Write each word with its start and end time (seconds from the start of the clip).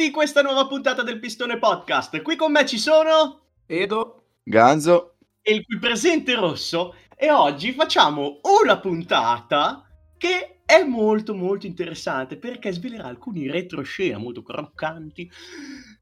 Benvenuti 0.00 0.06
in 0.06 0.12
questa 0.12 0.40
nuova 0.40 0.66
puntata 0.66 1.02
del 1.02 1.18
Pistone 1.18 1.58
Podcast. 1.58 2.22
Qui 2.22 2.34
con 2.34 2.52
me 2.52 2.64
ci 2.64 2.78
sono 2.78 3.48
Edo, 3.66 4.38
Ganzo 4.42 5.16
e 5.42 5.52
il 5.52 5.64
qui 5.66 5.78
presente 5.78 6.34
Rosso 6.36 6.94
e 7.14 7.30
oggi 7.30 7.72
facciamo 7.72 8.40
una 8.62 8.80
puntata 8.80 9.86
che 10.16 10.62
è 10.64 10.84
molto 10.84 11.34
molto 11.34 11.66
interessante 11.66 12.38
perché 12.38 12.72
svelerà 12.72 13.04
alcuni 13.04 13.50
retroscena 13.50 14.16
molto 14.16 14.42
croccanti 14.42 15.30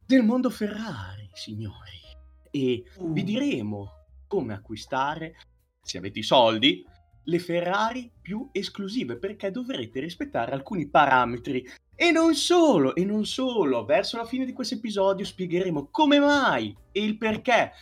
del 0.07 0.23
mondo 0.23 0.49
Ferrari, 0.49 1.29
signori. 1.33 1.99
E 2.53 2.85
vi 3.01 3.25
diremo 3.25 4.07
come 4.29 4.55
acquistare, 4.55 5.35
se 5.83 5.99
avete 5.99 6.21
i 6.21 6.25
soldi, 6.25 6.85
le 7.29 7.39
Ferrari 7.39 8.11
più 8.21 8.49
esclusive 8.53 9.19
perché 9.19 9.51
dovrete 9.51 10.01
rispettare 10.01 10.53
alcuni 10.53 10.89
parametri 10.89 11.67
e 11.95 12.11
non 12.11 12.35
solo, 12.35 12.95
e 12.95 13.05
non 13.05 13.27
solo, 13.27 13.85
verso 13.85 14.17
la 14.17 14.25
fine 14.25 14.45
di 14.45 14.53
questo 14.53 14.75
episodio 14.75 15.25
spiegheremo 15.25 15.89
come 15.91 16.19
mai 16.19 16.75
e 16.93 17.03
il 17.03 17.19
perché 17.19 17.73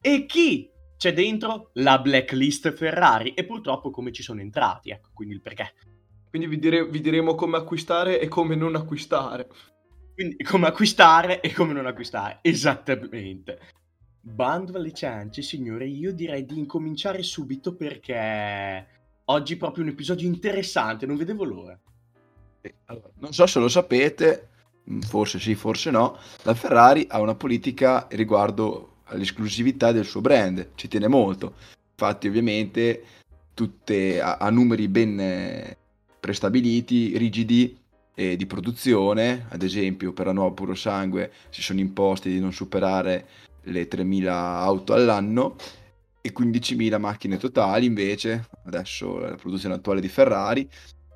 e 0.00 0.26
chi 0.26 0.68
c'è 0.96 1.12
dentro 1.12 1.70
la 1.74 1.98
blacklist 1.98 2.72
Ferrari 2.72 3.32
e 3.34 3.44
purtroppo 3.44 3.90
come 3.90 4.12
ci 4.12 4.22
sono 4.22 4.40
entrati, 4.40 4.90
ecco, 4.90 5.10
quindi 5.14 5.34
il 5.34 5.40
perché. 5.40 5.74
quindi 6.28 6.48
vi, 6.48 6.58
dire- 6.58 6.86
vi 6.86 7.00
diremo 7.00 7.34
come 7.34 7.56
acquistare 7.56 8.20
e 8.20 8.28
come 8.28 8.54
non 8.54 8.74
acquistare. 8.74 9.48
Quindi 10.14 10.42
come 10.44 10.66
acquistare 10.66 11.40
e 11.40 11.52
come 11.52 11.72
non 11.72 11.86
acquistare, 11.86 12.40
esattamente. 12.42 13.58
Bando 14.22 14.76
alle 14.76 14.92
ciance, 14.92 15.40
signore, 15.40 15.86
io 15.86 16.12
direi 16.12 16.44
di 16.44 16.58
incominciare 16.58 17.22
subito 17.22 17.74
perché 17.74 18.86
oggi 19.24 19.54
è 19.54 19.56
proprio 19.56 19.82
un 19.82 19.90
episodio 19.90 20.28
interessante, 20.28 21.06
non 21.06 21.16
vedevo 21.16 21.44
l'ora. 21.44 21.78
Eh, 22.60 22.74
allora, 22.86 23.10
non 23.18 23.32
so 23.32 23.46
se 23.46 23.58
lo 23.58 23.68
sapete, 23.68 24.48
mm, 24.90 25.00
forse 25.00 25.38
sì, 25.38 25.54
forse 25.54 25.90
no, 25.90 26.18
la 26.42 26.54
Ferrari 26.54 27.06
ha 27.08 27.20
una 27.20 27.34
politica 27.34 28.06
riguardo 28.10 28.96
all'esclusività 29.04 29.90
del 29.90 30.04
suo 30.04 30.20
brand, 30.20 30.72
ci 30.74 30.86
tiene 30.86 31.08
molto. 31.08 31.54
Infatti, 31.92 32.28
ovviamente, 32.28 33.02
tutte 33.54 34.20
a, 34.20 34.36
a 34.36 34.50
numeri 34.50 34.88
ben 34.88 35.18
eh, 35.18 35.76
prestabiliti, 36.20 37.16
rigidi 37.16 37.78
eh, 38.14 38.36
di 38.36 38.44
produzione, 38.44 39.46
ad 39.48 39.62
esempio 39.62 40.12
per 40.12 40.26
la 40.26 40.32
nuova 40.32 40.52
Puro 40.52 40.74
Sangue 40.74 41.32
si 41.48 41.62
sono 41.62 41.80
imposti 41.80 42.28
di 42.28 42.38
non 42.38 42.52
superare 42.52 43.26
le 43.64 43.88
3.000 43.88 44.28
auto 44.28 44.92
all'anno 44.92 45.56
e 46.20 46.32
15.000 46.36 46.98
macchine 46.98 47.38
totali 47.38 47.86
invece, 47.86 48.48
adesso 48.64 49.18
la 49.18 49.36
produzione 49.36 49.74
attuale 49.74 50.00
di 50.00 50.08
Ferrari, 50.08 50.68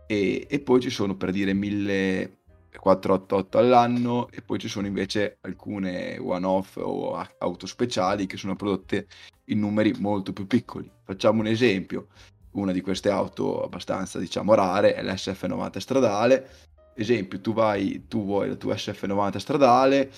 e, 0.06 0.46
e 0.48 0.60
poi 0.60 0.80
ci 0.80 0.90
sono 0.90 1.16
per 1.16 1.30
dire 1.30 1.52
1488 1.52 3.58
all'anno 3.58 4.28
e 4.30 4.42
poi 4.42 4.58
ci 4.58 4.68
sono 4.68 4.86
invece 4.86 5.38
alcune 5.42 6.18
one-off 6.18 6.76
o 6.76 7.16
auto 7.38 7.66
speciali 7.66 8.26
che 8.26 8.36
sono 8.36 8.56
prodotte 8.56 9.06
in 9.46 9.60
numeri 9.60 9.92
molto 9.98 10.32
più 10.32 10.46
piccoli. 10.46 10.90
Facciamo 11.04 11.40
un 11.40 11.46
esempio, 11.46 12.08
una 12.52 12.72
di 12.72 12.80
queste 12.80 13.10
auto 13.10 13.62
abbastanza 13.62 14.18
diciamo 14.18 14.54
rare 14.54 14.94
è 14.94 15.02
l'SF90 15.02 15.78
stradale. 15.78 16.48
Esempio, 16.96 17.40
tu 17.40 17.52
vai, 17.52 18.04
tu 18.06 18.24
vuoi 18.24 18.48
la 18.48 18.54
tua 18.54 18.74
SF90 18.74 19.36
stradale, 19.38 20.12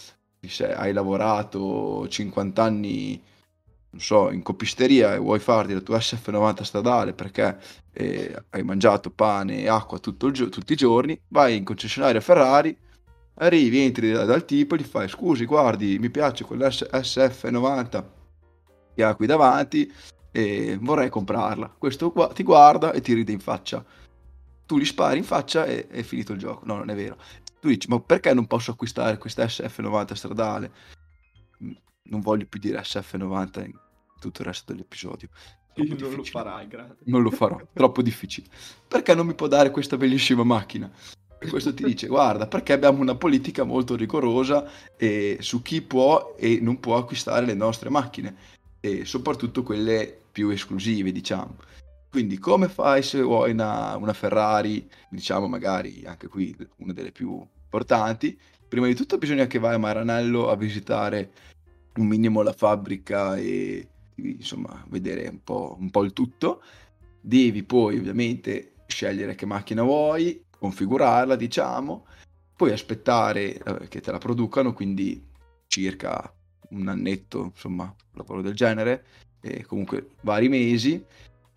se 0.48 0.72
hai 0.72 0.92
lavorato 0.92 2.06
50 2.08 2.62
anni, 2.62 3.20
non 3.90 4.00
so, 4.00 4.30
in 4.30 4.42
copisteria 4.42 5.14
e 5.14 5.18
vuoi 5.18 5.38
farti 5.38 5.72
la 5.72 5.80
tua 5.80 5.98
SF90 5.98 6.62
stradale 6.62 7.12
perché 7.12 7.58
eh, 7.92 8.44
hai 8.50 8.62
mangiato 8.62 9.10
pane 9.10 9.60
e 9.60 9.68
acqua 9.68 9.98
gio- 9.98 10.48
tutti 10.48 10.72
i 10.72 10.76
giorni, 10.76 11.18
vai 11.28 11.56
in 11.56 11.64
concessionaria 11.64 12.20
Ferrari, 12.20 12.76
arrivi, 13.34 13.80
entri 13.80 14.12
da- 14.12 14.24
dal 14.24 14.44
tipo 14.44 14.74
e 14.74 14.78
gli 14.78 14.84
fai 14.84 15.08
scusi, 15.08 15.44
guardi, 15.44 15.98
mi 15.98 16.10
piace 16.10 16.44
quell'SF90 16.44 18.04
che 18.94 19.04
ha 19.04 19.14
qui 19.14 19.26
davanti 19.26 19.92
e 20.32 20.78
vorrei 20.80 21.08
comprarla. 21.08 21.74
Questo 21.78 22.10
qua 22.10 22.28
ti 22.28 22.42
guarda 22.42 22.92
e 22.92 23.00
ti 23.00 23.12
ride 23.14 23.32
in 23.32 23.40
faccia. 23.40 23.84
Tu 24.66 24.78
gli 24.78 24.84
spari 24.84 25.18
in 25.18 25.24
faccia 25.24 25.64
e 25.64 25.86
è 25.86 26.02
finito 26.02 26.32
il 26.32 26.38
gioco. 26.38 26.66
No, 26.66 26.76
non 26.76 26.90
è 26.90 26.94
vero. 26.94 27.16
Dici, 27.68 27.88
ma 27.88 28.00
perché 28.00 28.32
non 28.34 28.46
posso 28.46 28.72
acquistare 28.72 29.18
questa 29.18 29.44
SF90 29.44 30.12
stradale? 30.14 30.72
Mm, 31.62 31.72
Non 32.04 32.20
voglio 32.20 32.46
più 32.46 32.60
dire 32.60 32.80
SF90 32.80 33.64
in 33.64 33.72
tutto 34.20 34.42
il 34.42 34.46
resto 34.46 34.72
dell'episodio. 34.72 35.28
Troppo 35.74 35.94
non 35.98 36.14
lo 36.14 36.24
farai, 36.24 36.68
grazie. 36.68 36.96
Non 37.04 37.22
lo 37.22 37.30
farò, 37.30 37.60
troppo 37.74 38.00
difficile. 38.00 38.46
Perché 38.88 39.14
non 39.14 39.26
mi 39.26 39.34
può 39.34 39.46
dare 39.46 39.70
questa 39.70 39.98
bellissima 39.98 40.42
macchina? 40.42 40.90
E 41.38 41.48
questo 41.48 41.74
ti 41.74 41.84
dice, 41.84 42.06
guarda, 42.06 42.46
perché 42.46 42.72
abbiamo 42.72 43.02
una 43.02 43.14
politica 43.14 43.62
molto 43.62 43.94
rigorosa 43.94 44.66
eh, 44.96 45.36
su 45.40 45.60
chi 45.60 45.82
può 45.82 46.34
e 46.38 46.60
non 46.62 46.80
può 46.80 46.96
acquistare 46.96 47.44
le 47.44 47.52
nostre 47.52 47.90
macchine, 47.90 48.36
e 48.80 49.04
soprattutto 49.04 49.62
quelle 49.62 50.18
più 50.32 50.48
esclusive, 50.48 51.12
diciamo. 51.12 51.56
Quindi 52.08 52.38
come 52.38 52.68
fai 52.68 53.02
se 53.02 53.20
vuoi 53.20 53.50
una, 53.50 53.96
una 53.96 54.14
Ferrari, 54.14 54.88
diciamo 55.10 55.46
magari 55.48 56.02
anche 56.06 56.28
qui 56.28 56.56
una 56.76 56.94
delle 56.94 57.12
più 57.12 57.46
importanti? 57.66 58.38
Prima 58.68 58.86
di 58.86 58.94
tutto 58.94 59.18
bisogna 59.18 59.46
che 59.46 59.58
vai 59.58 59.74
a 59.74 59.78
Maranello 59.78 60.48
a 60.48 60.56
visitare 60.56 61.32
un 61.96 62.06
minimo 62.06 62.42
la 62.42 62.52
fabbrica 62.52 63.36
e 63.36 63.88
insomma 64.16 64.84
vedere 64.88 65.28
un 65.28 65.42
po', 65.42 65.76
un 65.78 65.90
po' 65.90 66.04
il 66.04 66.12
tutto. 66.12 66.62
Devi 67.20 67.62
poi 67.64 67.98
ovviamente 67.98 68.74
scegliere 68.86 69.34
che 69.34 69.46
macchina 69.46 69.82
vuoi, 69.82 70.44
configurarla 70.58 71.36
diciamo, 71.36 72.06
poi 72.56 72.72
aspettare 72.72 73.54
eh, 73.58 73.88
che 73.88 74.00
te 74.00 74.10
la 74.10 74.18
producano, 74.18 74.72
quindi 74.72 75.22
circa 75.66 76.32
un 76.70 76.88
annetto, 76.88 77.44
insomma, 77.44 77.94
lavoro 78.12 78.42
del 78.42 78.54
genere, 78.54 79.04
e 79.40 79.64
comunque 79.64 80.10
vari 80.22 80.48
mesi, 80.48 81.04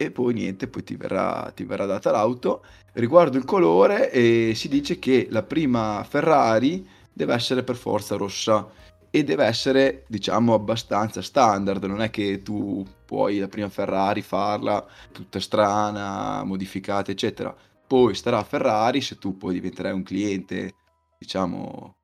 e 0.01 0.11
poi 0.11 0.33
niente, 0.33 0.69
poi 0.69 0.81
ti 0.81 0.95
verrà, 0.95 1.51
ti 1.53 1.65
verrà 1.65 1.85
data 1.85 2.09
l'auto. 2.09 2.63
Riguardo 2.93 3.37
il 3.37 3.43
colore, 3.43 4.09
eh, 4.11 4.53
si 4.55 4.69
dice 4.69 4.97
che 4.97 5.27
la 5.29 5.43
prima 5.43 6.05
Ferrari 6.07 6.87
deve 7.11 7.33
essere 7.33 7.63
per 7.63 7.75
forza 7.75 8.15
rossa 8.15 8.65
e 9.09 9.25
deve 9.25 9.43
essere, 9.43 10.05
diciamo, 10.07 10.53
abbastanza 10.53 11.21
standard. 11.21 11.83
Non 11.83 12.01
è 12.01 12.09
che 12.11 12.41
tu 12.41 12.85
puoi 13.05 13.39
la 13.39 13.49
prima 13.49 13.67
Ferrari 13.67 14.21
farla 14.21 14.87
tutta 15.11 15.41
strana, 15.41 16.45
modificata, 16.45 17.11
eccetera. 17.11 17.53
Poi 17.85 18.15
starà 18.15 18.41
Ferrari 18.45 19.01
se 19.01 19.17
tu 19.17 19.35
poi 19.35 19.53
diventerai 19.55 19.91
un 19.91 20.03
cliente, 20.03 20.75
diciamo, 21.17 21.97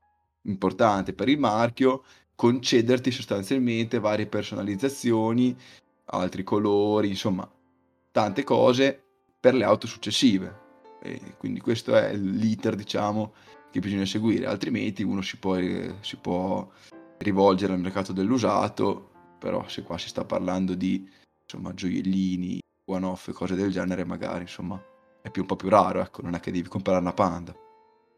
importante 0.47 1.13
per 1.13 1.29
il 1.29 1.39
marchio, 1.39 2.03
concederti 2.35 3.09
sostanzialmente 3.09 3.99
varie 3.99 4.27
personalizzazioni, 4.27 5.55
altri 6.07 6.43
colori, 6.43 7.07
insomma, 7.07 7.49
tante 8.15 8.45
cose 8.45 9.03
per 9.37 9.55
le 9.55 9.65
auto 9.65 9.87
successive. 9.87 10.63
E 11.01 11.35
quindi 11.37 11.59
questo 11.59 11.97
è 11.97 12.15
l'iter, 12.15 12.75
diciamo, 12.75 13.33
che 13.69 13.81
bisogna 13.81 14.05
seguire, 14.05 14.45
altrimenti 14.45 15.03
uno 15.03 15.21
si 15.21 15.35
può, 15.37 15.57
si 15.99 16.15
può 16.15 16.65
rivolgere 17.17 17.73
al 17.73 17.81
mercato 17.81 18.13
dell'usato, 18.13 19.11
però 19.37 19.67
se 19.67 19.83
qua 19.83 19.97
si 19.97 20.07
sta 20.07 20.23
parlando 20.23 20.75
di 20.75 21.05
insomma 21.43 21.73
gioiellini, 21.73 22.61
one 22.85 23.05
off 23.05 23.27
e 23.27 23.33
cose 23.33 23.55
del 23.55 23.69
genere, 23.69 24.05
magari 24.05 24.43
insomma 24.43 24.81
è 25.21 25.29
più 25.29 25.41
un 25.41 25.47
po' 25.49 25.57
più 25.57 25.67
raro, 25.67 25.99
ecco, 25.99 26.21
non 26.21 26.35
è 26.35 26.39
che 26.39 26.51
devi 26.51 26.69
comprare 26.69 27.01
una 27.01 27.11
Panda. 27.11 27.53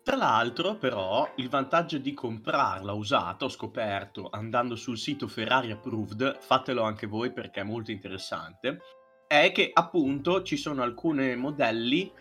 Tra 0.03 0.15
l'altro, 0.15 0.75
però, 0.75 1.27
il 1.37 1.49
vantaggio 1.49 1.97
di 1.97 2.13
comprarla 2.13 2.93
usata, 2.93 3.45
ho 3.45 3.49
scoperto 3.49 4.29
andando 4.31 4.75
sul 4.75 4.97
sito 4.97 5.27
Ferrari 5.27 5.71
Approved, 5.71 6.37
fatelo 6.39 6.83
anche 6.83 7.07
voi 7.07 7.33
perché 7.33 7.61
è 7.61 7.63
molto 7.63 7.89
interessante, 7.89 8.79
è 9.27 9.51
che 9.51 9.71
appunto 9.73 10.41
ci 10.41 10.55
sono 10.55 10.81
alcuni 10.81 11.35
modelli 11.35 12.11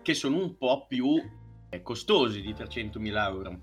che 0.00 0.14
sono 0.14 0.38
un 0.38 0.56
po' 0.56 0.86
più 0.86 1.22
eh, 1.68 1.82
costosi 1.82 2.40
di 2.40 2.52
300.000 2.54 3.28
euro. 3.28 3.60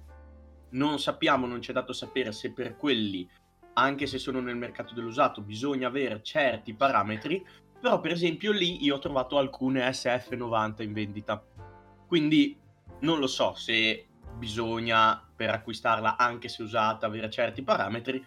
Non 0.69 0.99
sappiamo, 0.99 1.47
non 1.47 1.61
ci 1.61 1.71
è 1.71 1.73
dato 1.73 1.93
sapere 1.93 2.31
se 2.31 2.51
per 2.53 2.77
quelli, 2.77 3.27
anche 3.73 4.05
se 4.05 4.17
sono 4.17 4.39
nel 4.39 4.55
mercato 4.55 4.93
dell'usato, 4.93 5.41
bisogna 5.41 5.87
avere 5.87 6.21
certi 6.21 6.73
parametri, 6.73 7.45
però 7.79 7.99
per 7.99 8.11
esempio 8.11 8.51
lì 8.51 8.83
io 8.83 8.95
ho 8.95 8.99
trovato 8.99 9.37
alcune 9.37 9.87
SF90 9.89 10.83
in 10.83 10.93
vendita. 10.93 11.43
Quindi 12.07 12.57
non 12.99 13.19
lo 13.19 13.27
so 13.27 13.55
se 13.55 14.07
bisogna 14.37 15.27
per 15.35 15.49
acquistarla 15.49 16.17
anche 16.17 16.47
se 16.47 16.61
usata 16.61 17.07
avere 17.07 17.29
certi 17.29 17.63
parametri, 17.63 18.23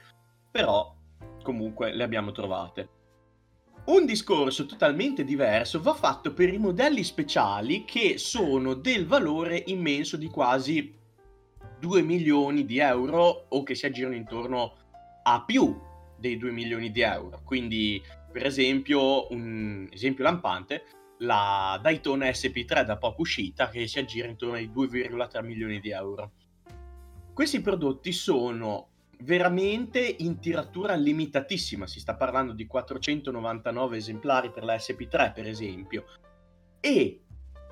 però 0.50 0.94
comunque 1.42 1.92
le 1.92 2.02
abbiamo 2.02 2.32
trovate. 2.32 2.93
Un 3.86 4.06
discorso 4.06 4.64
totalmente 4.64 5.24
diverso 5.24 5.78
va 5.82 5.92
fatto 5.92 6.32
per 6.32 6.50
i 6.50 6.56
modelli 6.56 7.04
speciali 7.04 7.84
che 7.84 8.16
sono 8.16 8.72
del 8.72 9.06
valore 9.06 9.62
immenso 9.66 10.16
di 10.16 10.28
quasi 10.28 10.90
2 11.80 12.00
milioni 12.00 12.64
di 12.64 12.78
euro 12.78 13.44
o 13.46 13.62
che 13.62 13.74
si 13.74 13.84
aggirano 13.84 14.14
intorno 14.14 14.72
a 15.22 15.44
più 15.44 15.78
dei 16.18 16.38
2 16.38 16.50
milioni 16.50 16.90
di 16.90 17.02
euro. 17.02 17.42
Quindi, 17.44 18.02
per 18.32 18.46
esempio, 18.46 19.30
un 19.30 19.86
esempio 19.92 20.24
lampante, 20.24 20.84
la 21.18 21.78
Daytona 21.82 22.28
SP3 22.28 22.86
da 22.86 22.96
poco 22.96 23.20
uscita 23.20 23.68
che 23.68 23.86
si 23.86 23.98
aggira 23.98 24.28
intorno 24.28 24.54
ai 24.54 24.70
2,3 24.74 25.44
milioni 25.44 25.78
di 25.80 25.90
euro. 25.90 26.32
questi 27.34 27.60
prodotti 27.60 28.12
sono 28.12 28.93
veramente 29.24 30.00
in 30.00 30.38
tiratura 30.38 30.94
limitatissima, 30.94 31.86
si 31.86 31.98
sta 31.98 32.14
parlando 32.14 32.52
di 32.52 32.66
499 32.66 33.96
esemplari 33.96 34.50
per 34.50 34.64
la 34.64 34.74
SP3 34.76 35.32
per 35.32 35.48
esempio, 35.48 36.04
e 36.80 37.22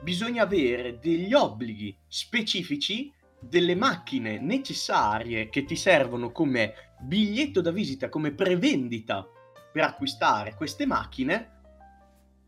bisogna 0.00 0.42
avere 0.42 0.98
degli 0.98 1.34
obblighi 1.34 1.94
specifici 2.08 3.12
delle 3.38 3.74
macchine 3.74 4.38
necessarie 4.38 5.48
che 5.48 5.64
ti 5.64 5.76
servono 5.76 6.32
come 6.32 6.94
biglietto 7.00 7.60
da 7.60 7.70
visita, 7.70 8.08
come 8.08 8.32
prevendita 8.32 9.26
per 9.72 9.84
acquistare 9.84 10.54
queste 10.54 10.86
macchine 10.86 11.50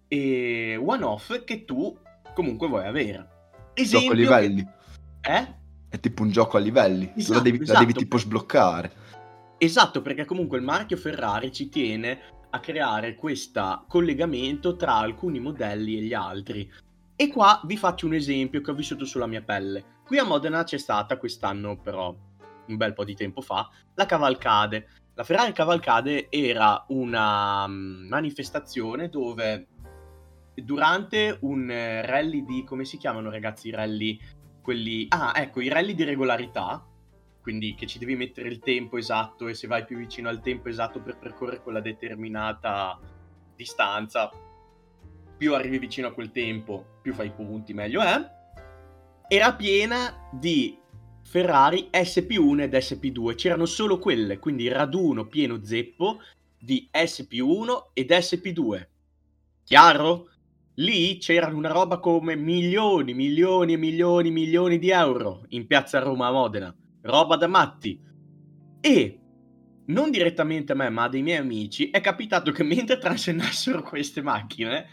e 0.09 0.77
one 0.77 1.05
off 1.05 1.45
che 1.45 1.65
tu 1.65 1.99
comunque 2.33 2.69
vuoi 2.69 2.87
avere. 2.87 3.29
Esempio 3.75 4.15
gioco 4.15 4.21
livelli. 4.21 4.65
Che... 5.21 5.37
Eh? 5.37 5.63
È 5.95 6.01
tipo 6.01 6.25
un 6.25 6.33
gioco 6.33 6.57
a 6.57 6.61
livelli, 6.61 7.13
esatto, 7.15 7.35
la 7.35 7.41
devi, 7.41 7.63
esatto. 7.63 7.73
la 7.79 7.79
devi 7.87 7.93
tipo 7.93 8.19
sbloccare. 8.19 8.93
Esatto, 9.59 10.03
perché 10.03 10.25
comunque 10.25 10.59
il 10.59 10.65
marchio 10.65 10.97
Ferrari 10.97 11.53
ci 11.53 11.69
tiene 11.69 12.21
a 12.51 12.59
creare 12.59 13.15
questo 13.15 13.85
collegamento 13.87 14.75
tra 14.75 14.97
alcuni 14.97 15.39
modelli 15.39 15.97
e 15.97 16.03
gli 16.03 16.13
altri. 16.13 16.69
E 17.15 17.29
qua 17.29 17.61
vi 17.63 17.77
faccio 17.77 18.07
un 18.07 18.15
esempio 18.15 18.61
che 18.61 18.73
ho 18.73 18.75
vissuto 18.75 19.05
sulla 19.05 19.29
mia 19.29 19.43
pelle. 19.43 19.85
Qui 20.05 20.19
a 20.19 20.25
Modena 20.25 20.65
c'è 20.65 20.79
stata 20.79 21.17
quest'anno, 21.17 21.79
però 21.79 22.13
un 22.67 22.77
bel 22.77 22.93
po' 22.93 23.05
di 23.05 23.15
tempo 23.15 23.41
fa, 23.41 23.71
la 23.95 24.07
Cavalcade. 24.07 24.89
La 25.15 25.23
Ferrari 25.23 25.53
Cavalcade 25.53 26.27
era 26.29 26.85
una 26.89 27.69
mm, 27.69 28.09
manifestazione 28.09 29.09
dove 29.09 29.69
durante 30.57 31.39
un 31.43 31.71
eh, 31.71 32.05
rally 32.05 32.45
di 32.45 32.65
come 32.65 32.85
si 32.85 32.97
chiamano 32.97 33.31
ragazzi 33.31 33.69
i 33.69 33.71
rally 33.71 34.19
quelli 34.65 35.07
ah 35.11 35.35
ecco 35.37 35.61
i 35.61 35.69
rally 35.69 35.95
di 35.95 36.05
regolarità 36.05 36.83
quindi 37.43 37.75
che 37.75 37.87
ci 37.87 37.99
devi 37.99 38.17
mettere 38.17 38.49
il 38.49 38.61
tempo 38.61 38.97
esatto 38.97 39.47
e 39.47 39.53
se 39.53 39.67
vai 39.67 39.85
più 39.85 39.99
vicino 39.99 40.31
al 40.31 40.41
tempo 40.41 40.71
esatto 40.71 41.03
per 41.03 41.19
percorrere 41.19 41.61
quella 41.63 41.81
determinata 41.81 42.99
distanza 43.55 44.31
più 45.37 45.55
arrivi 45.55 45.79
vicino 45.79 46.09
a 46.09 46.13
quel 46.13 46.33
tempo 46.33 46.99
più 47.03 47.13
fai 47.13 47.31
punti 47.31 47.75
meglio 47.75 48.01
è 48.01 48.27
era 49.29 49.55
piena 49.55 50.31
di 50.33 50.79
Ferrari 51.23 51.91
SP1 51.93 52.61
ed 52.61 52.73
SP2 52.73 53.35
c'erano 53.35 53.67
solo 53.67 53.99
quelle 53.99 54.39
quindi 54.39 54.69
raduno 54.69 55.27
pieno 55.27 55.63
zeppo 55.63 56.21
di 56.59 56.89
SP1 56.91 57.91
ed 57.93 58.11
SP2 58.11 58.87
chiaro? 59.65 60.31
Lì 60.79 61.19
c'erano 61.19 61.57
una 61.57 61.71
roba 61.71 61.99
come 61.99 62.35
milioni, 62.35 63.15
milioni 63.15 63.75
e 63.75 63.77
milioni, 63.77 64.31
milioni 64.31 64.79
di 64.79 64.91
euro 64.91 65.45
in 65.51 65.69
piazza 65.69 66.01
Roma 66.01 66.27
a 66.27 66.33
Modena, 66.33 66.75
roba 67.03 67.37
da 67.37 67.47
matti. 67.47 68.01
E 68.81 69.21
non 69.87 70.11
direttamente 70.11 70.73
a 70.73 70.75
me, 70.75 70.89
ma 70.91 71.05
a 71.05 71.09
dei 71.09 71.23
miei 71.23 71.39
amici, 71.39 71.91
è 71.91 72.01
capitato 72.01 72.51
che 72.51 72.65
mentre 72.65 72.99
transennassero 72.99 73.83
queste 73.83 74.21
macchine, 74.21 74.89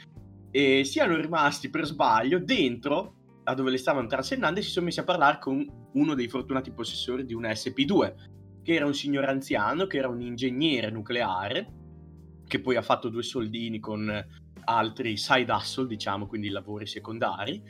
eh, 0.51 0.83
siano 0.83 1.15
rimasti 1.15 1.69
per 1.71 1.85
sbaglio 1.85 2.37
dentro 2.37 3.15
a 3.45 3.55
dove 3.55 3.71
le 3.71 3.77
stavano 3.77 4.07
transennando 4.07 4.59
e 4.59 4.63
si 4.63 4.69
sono 4.69 4.85
messi 4.85 4.99
a 4.99 5.03
parlare 5.03 5.39
con 5.39 5.65
uno 5.93 6.13
dei 6.13 6.27
fortunati 6.27 6.71
possessori 6.71 7.25
di 7.25 7.33
una 7.33 7.49
SP2, 7.49 8.13
che 8.61 8.73
era 8.75 8.85
un 8.85 8.93
signor 8.93 9.25
anziano, 9.25 9.87
che 9.87 9.97
era 9.97 10.09
un 10.09 10.21
ingegnere 10.21 10.91
nucleare, 10.91 11.73
che 12.45 12.59
poi 12.61 12.75
ha 12.75 12.83
fatto 12.83 13.09
due 13.09 13.23
soldini 13.23 13.79
con 13.79 14.07
altri 14.63 15.17
side 15.17 15.51
hustle, 15.51 15.87
diciamo, 15.87 16.27
quindi 16.27 16.49
lavori 16.49 16.87
secondari. 16.87 17.61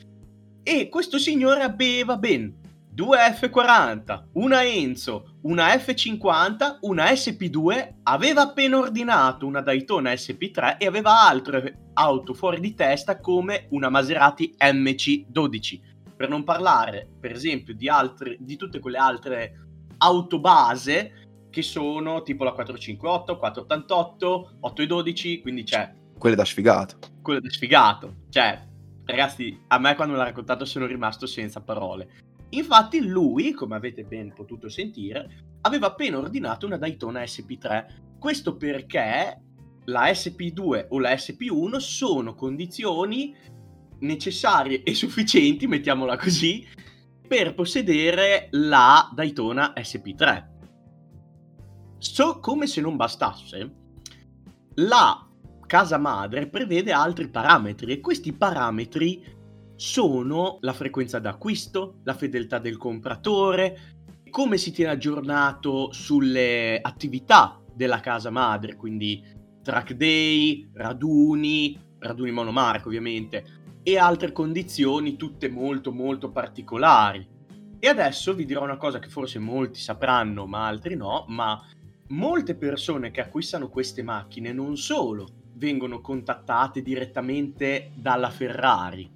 E 0.63 0.89
questo 0.89 1.17
signore 1.17 1.63
aveva 1.63 2.17
ben 2.17 2.53
due 2.93 3.17
F40, 3.17 4.25
una 4.33 4.63
Enzo, 4.65 5.37
una 5.43 5.73
F50, 5.73 6.79
una 6.81 7.05
SP2, 7.05 7.95
aveva 8.03 8.41
appena 8.41 8.77
ordinato 8.79 9.45
una 9.45 9.61
Daytona 9.61 10.11
SP3 10.11 10.77
e 10.77 10.85
aveva 10.85 11.27
altre 11.27 11.89
auto 11.93 12.33
fuori 12.33 12.59
di 12.59 12.73
testa 12.73 13.19
come 13.19 13.67
una 13.69 13.89
Maserati 13.89 14.53
MC12. 14.59 15.79
Per 16.15 16.29
non 16.29 16.43
parlare, 16.43 17.09
per 17.19 17.31
esempio, 17.31 17.73
di, 17.73 17.87
altre, 17.87 18.37
di 18.39 18.57
tutte 18.57 18.79
quelle 18.79 18.97
altre 18.97 19.53
auto 19.97 20.39
base 20.39 21.29
che 21.49 21.61
sono 21.61 22.21
tipo 22.23 22.43
la 22.43 22.51
458, 22.51 23.37
488, 23.37 24.57
812, 24.59 25.41
quindi 25.41 25.63
c'è 25.63 25.91
quelle 26.21 26.35
da 26.35 26.45
sfigato. 26.45 26.99
Quelle 27.23 27.41
da 27.41 27.49
sfigato. 27.49 28.17
Cioè, 28.29 28.63
ragazzi, 29.05 29.59
a 29.69 29.79
me 29.79 29.95
quando 29.95 30.13
l'ha 30.13 30.25
raccontato 30.25 30.65
sono 30.65 30.85
rimasto 30.85 31.25
senza 31.25 31.61
parole. 31.61 32.09
Infatti 32.49 33.03
lui, 33.03 33.53
come 33.53 33.75
avete 33.75 34.03
ben 34.03 34.31
potuto 34.31 34.69
sentire, 34.69 35.55
aveva 35.61 35.87
appena 35.87 36.19
ordinato 36.19 36.67
una 36.67 36.77
Daytona 36.77 37.21
SP3. 37.21 38.19
Questo 38.19 38.55
perché 38.55 39.41
la 39.85 40.11
SP2 40.11 40.89
o 40.89 40.99
la 40.99 41.09
SP1 41.09 41.77
sono 41.77 42.35
condizioni 42.35 43.35
necessarie 44.01 44.83
e 44.83 44.93
sufficienti, 44.93 45.65
mettiamola 45.65 46.17
così, 46.17 46.67
per 47.27 47.55
possedere 47.55 48.49
la 48.51 49.09
Daytona 49.11 49.73
SP3. 49.75 50.49
So 51.97 52.39
come 52.39 52.67
se 52.67 52.79
non 52.79 52.95
bastasse, 52.95 53.75
la 54.75 55.25
casa 55.71 55.97
madre 55.97 56.47
prevede 56.47 56.91
altri 56.91 57.29
parametri 57.29 57.93
e 57.93 58.01
questi 58.01 58.33
parametri 58.33 59.23
sono 59.77 60.57
la 60.59 60.73
frequenza 60.73 61.17
d'acquisto, 61.17 62.01
la 62.03 62.13
fedeltà 62.13 62.59
del 62.59 62.75
compratore, 62.75 63.77
come 64.29 64.57
si 64.57 64.73
tiene 64.73 64.91
aggiornato 64.91 65.93
sulle 65.93 66.77
attività 66.81 67.57
della 67.73 68.01
casa 68.01 68.29
madre, 68.29 68.75
quindi 68.75 69.23
track 69.63 69.93
day, 69.93 70.69
raduni, 70.73 71.79
raduni 71.99 72.31
monomarca 72.31 72.87
ovviamente, 72.87 73.45
e 73.81 73.97
altre 73.97 74.33
condizioni 74.33 75.15
tutte 75.15 75.47
molto 75.47 75.93
molto 75.93 76.31
particolari. 76.31 77.25
E 77.79 77.87
adesso 77.87 78.33
vi 78.33 78.43
dirò 78.43 78.63
una 78.63 78.75
cosa 78.75 78.99
che 78.99 79.07
forse 79.07 79.39
molti 79.39 79.79
sapranno, 79.79 80.45
ma 80.47 80.67
altri 80.67 80.97
no, 80.97 81.23
ma 81.29 81.57
molte 82.07 82.55
persone 82.55 83.09
che 83.09 83.21
acquistano 83.21 83.69
queste 83.69 84.03
macchine 84.03 84.51
non 84.51 84.75
solo 84.75 85.39
vengono 85.61 86.01
contattate 86.01 86.81
direttamente 86.81 87.91
dalla 87.93 88.31
Ferrari. 88.31 89.07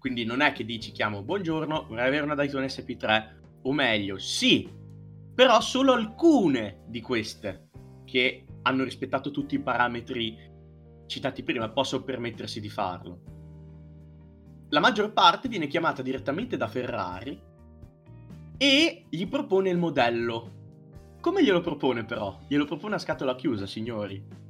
Quindi 0.00 0.24
non 0.24 0.40
è 0.40 0.50
che 0.50 0.64
dici 0.64 0.90
chiamo 0.90 1.22
buongiorno, 1.22 1.86
vorrei 1.86 2.08
avere 2.08 2.24
una 2.24 2.34
Daytona 2.34 2.66
SP3, 2.66 3.28
o 3.62 3.72
meglio, 3.72 4.18
sì, 4.18 4.68
però 5.32 5.60
solo 5.60 5.92
alcune 5.92 6.80
di 6.88 7.00
queste 7.00 7.68
che 8.04 8.46
hanno 8.62 8.82
rispettato 8.82 9.30
tutti 9.30 9.54
i 9.54 9.60
parametri 9.60 10.36
citati 11.06 11.44
prima 11.44 11.68
possono 11.68 12.02
permettersi 12.02 12.60
di 12.60 12.68
farlo. 12.68 13.20
La 14.70 14.80
maggior 14.80 15.12
parte 15.12 15.48
viene 15.48 15.68
chiamata 15.68 16.02
direttamente 16.02 16.56
da 16.56 16.66
Ferrari 16.66 17.40
e 18.56 19.04
gli 19.08 19.28
propone 19.28 19.70
il 19.70 19.78
modello. 19.78 20.58
Come 21.20 21.44
glielo 21.44 21.60
propone 21.60 22.04
però? 22.04 22.40
Glielo 22.48 22.64
propone 22.64 22.96
a 22.96 22.98
scatola 22.98 23.36
chiusa, 23.36 23.66
signori. 23.66 24.48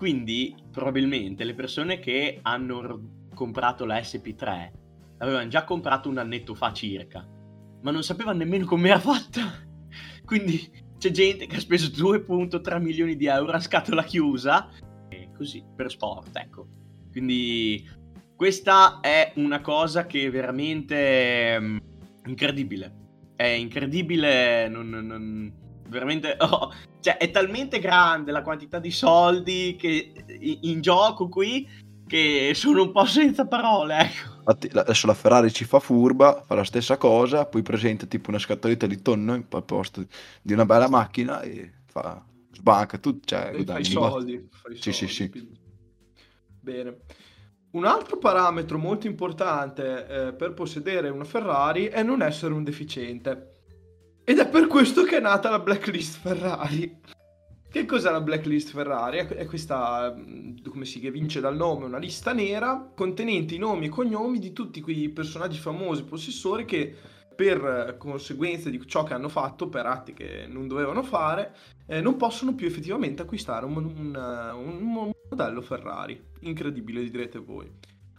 Quindi 0.00 0.56
probabilmente 0.72 1.44
le 1.44 1.52
persone 1.52 1.98
che 1.98 2.38
hanno 2.40 3.26
comprato 3.34 3.84
la 3.84 3.98
SP3 3.98 4.70
l'avevano 5.18 5.48
già 5.48 5.64
comprato 5.64 6.08
un 6.08 6.16
annetto 6.16 6.54
fa 6.54 6.72
circa, 6.72 7.22
ma 7.82 7.90
non 7.90 8.02
sapevano 8.02 8.38
nemmeno 8.38 8.64
come 8.64 8.88
era 8.88 8.98
fatta. 8.98 9.62
Quindi 10.24 10.72
c'è 10.96 11.10
gente 11.10 11.46
che 11.46 11.56
ha 11.56 11.60
speso 11.60 11.88
2.3 11.88 12.80
milioni 12.80 13.14
di 13.14 13.26
euro 13.26 13.52
a 13.52 13.60
scatola 13.60 14.02
chiusa, 14.02 14.70
e 15.10 15.28
così, 15.36 15.62
per 15.76 15.90
sport, 15.90 16.34
ecco. 16.34 16.66
Quindi 17.10 17.86
questa 18.34 19.00
è 19.00 19.34
una 19.36 19.60
cosa 19.60 20.06
che 20.06 20.30
veramente 20.30 21.58
um, 21.60 21.78
incredibile. 22.24 23.34
È 23.36 23.44
incredibile, 23.44 24.66
non, 24.66 24.88
non, 24.88 25.52
veramente 25.90 26.36
oh, 26.40 26.72
cioè 27.00 27.18
è 27.18 27.30
talmente 27.30 27.78
grande 27.78 28.32
la 28.32 28.42
quantità 28.42 28.78
di 28.78 28.90
soldi 28.90 29.76
che 29.78 30.12
in 30.38 30.80
gioco 30.80 31.28
qui 31.28 31.68
che 32.06 32.52
sono 32.54 32.82
un 32.82 32.92
po' 32.92 33.04
senza 33.04 33.46
parole 33.46 33.98
ecco. 33.98 34.78
adesso 34.78 35.06
la 35.06 35.14
Ferrari 35.14 35.52
ci 35.52 35.64
fa 35.64 35.80
furba 35.80 36.42
fa 36.46 36.54
la 36.54 36.64
stessa 36.64 36.96
cosa 36.96 37.44
poi 37.44 37.62
presenta 37.62 38.06
tipo 38.06 38.30
una 38.30 38.38
scatoletta 38.38 38.86
di 38.86 39.02
tonno 39.02 39.32
al 39.32 39.64
posto 39.64 40.06
di 40.40 40.52
una 40.52 40.64
bella 40.64 40.88
macchina 40.88 41.42
e 41.42 41.72
fa 41.86 42.24
sbanca 42.52 42.98
tutto 42.98 43.26
cioè, 43.26 43.52
e 43.54 43.64
fai 43.64 43.84
soldi, 43.84 44.48
fai 44.50 44.76
sì, 44.76 44.92
soldi, 44.92 45.12
sì, 45.12 45.30
sì. 45.32 45.58
bene 46.60 46.98
un 47.72 47.84
altro 47.84 48.18
parametro 48.18 48.78
molto 48.78 49.06
importante 49.06 50.06
eh, 50.06 50.32
per 50.32 50.54
possedere 50.54 51.08
una 51.08 51.24
Ferrari 51.24 51.86
è 51.86 52.02
non 52.02 52.22
essere 52.22 52.52
un 52.52 52.64
deficiente 52.64 53.49
ed 54.24 54.38
è 54.38 54.48
per 54.48 54.66
questo 54.66 55.02
che 55.02 55.16
è 55.16 55.20
nata 55.20 55.50
la 55.50 55.58
blacklist 55.58 56.20
Ferrari. 56.20 56.98
Che 57.70 57.86
cos'è 57.86 58.10
la 58.10 58.20
blacklist 58.20 58.70
Ferrari? 58.70 59.18
È 59.18 59.46
questa, 59.46 60.12
mm, 60.16 60.56
come 60.68 60.84
si 60.84 60.98
vince 61.08 61.40
dal 61.40 61.56
nome, 61.56 61.84
una 61.84 61.98
lista 61.98 62.32
nera 62.32 62.90
contenente 62.94 63.54
i 63.54 63.58
nomi 63.58 63.86
e 63.86 63.90
cognomi 63.90 64.40
di 64.40 64.52
tutti 64.52 64.80
quei 64.80 65.08
personaggi 65.10 65.58
famosi 65.58 66.02
possessori 66.02 66.64
che 66.64 66.94
per 67.40 67.94
conseguenze 67.96 68.70
di 68.70 68.86
ciò 68.86 69.02
che 69.02 69.14
hanno 69.14 69.28
fatto, 69.28 69.68
per 69.68 69.86
atti 69.86 70.12
che 70.12 70.46
non 70.46 70.68
dovevano 70.68 71.02
fare, 71.02 71.54
eh, 71.86 72.00
non 72.00 72.16
possono 72.16 72.54
più 72.54 72.66
effettivamente 72.66 73.22
acquistare 73.22 73.64
un, 73.64 73.76
un, 73.76 74.14
un, 74.14 75.12
modello 75.30 75.62
Ferrari. 75.62 76.20
Incredibile, 76.40 77.08
direte 77.08 77.38
voi. 77.38 77.70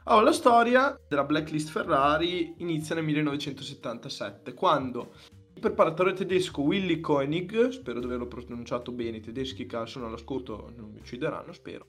Allora, 0.06 0.26
la 0.26 0.32
storia 0.32 1.00
della 1.08 1.26
blacklist 1.26 1.70
Ferrari 1.70 2.56
inizia 2.58 2.96
nel 2.96 3.04
1977, 3.04 4.54
quando 4.56 5.14
il 5.54 5.60
preparatore 5.62 6.14
tedesco 6.14 6.62
Willy 6.62 7.00
Koenig, 7.00 7.70
spero 7.70 8.00
di 8.00 8.06
averlo 8.06 8.28
pronunciato 8.28 8.92
bene, 8.92 9.18
i 9.18 9.22
tedeschi 9.22 9.66
che 9.66 9.86
sono 9.86 10.08
all'ascolto 10.08 10.72
non 10.76 10.92
mi 10.92 11.00
uccideranno, 11.00 11.54
spero, 11.54 11.86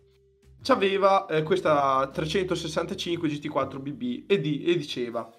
aveva 0.69 1.26
eh, 1.26 1.42
questa 1.42 2.09
365 2.12 3.28
GT4 3.28 3.81
BB 3.81 4.31
e, 4.31 4.40
di, 4.40 4.64
e 4.64 4.76
diceva 4.76 5.31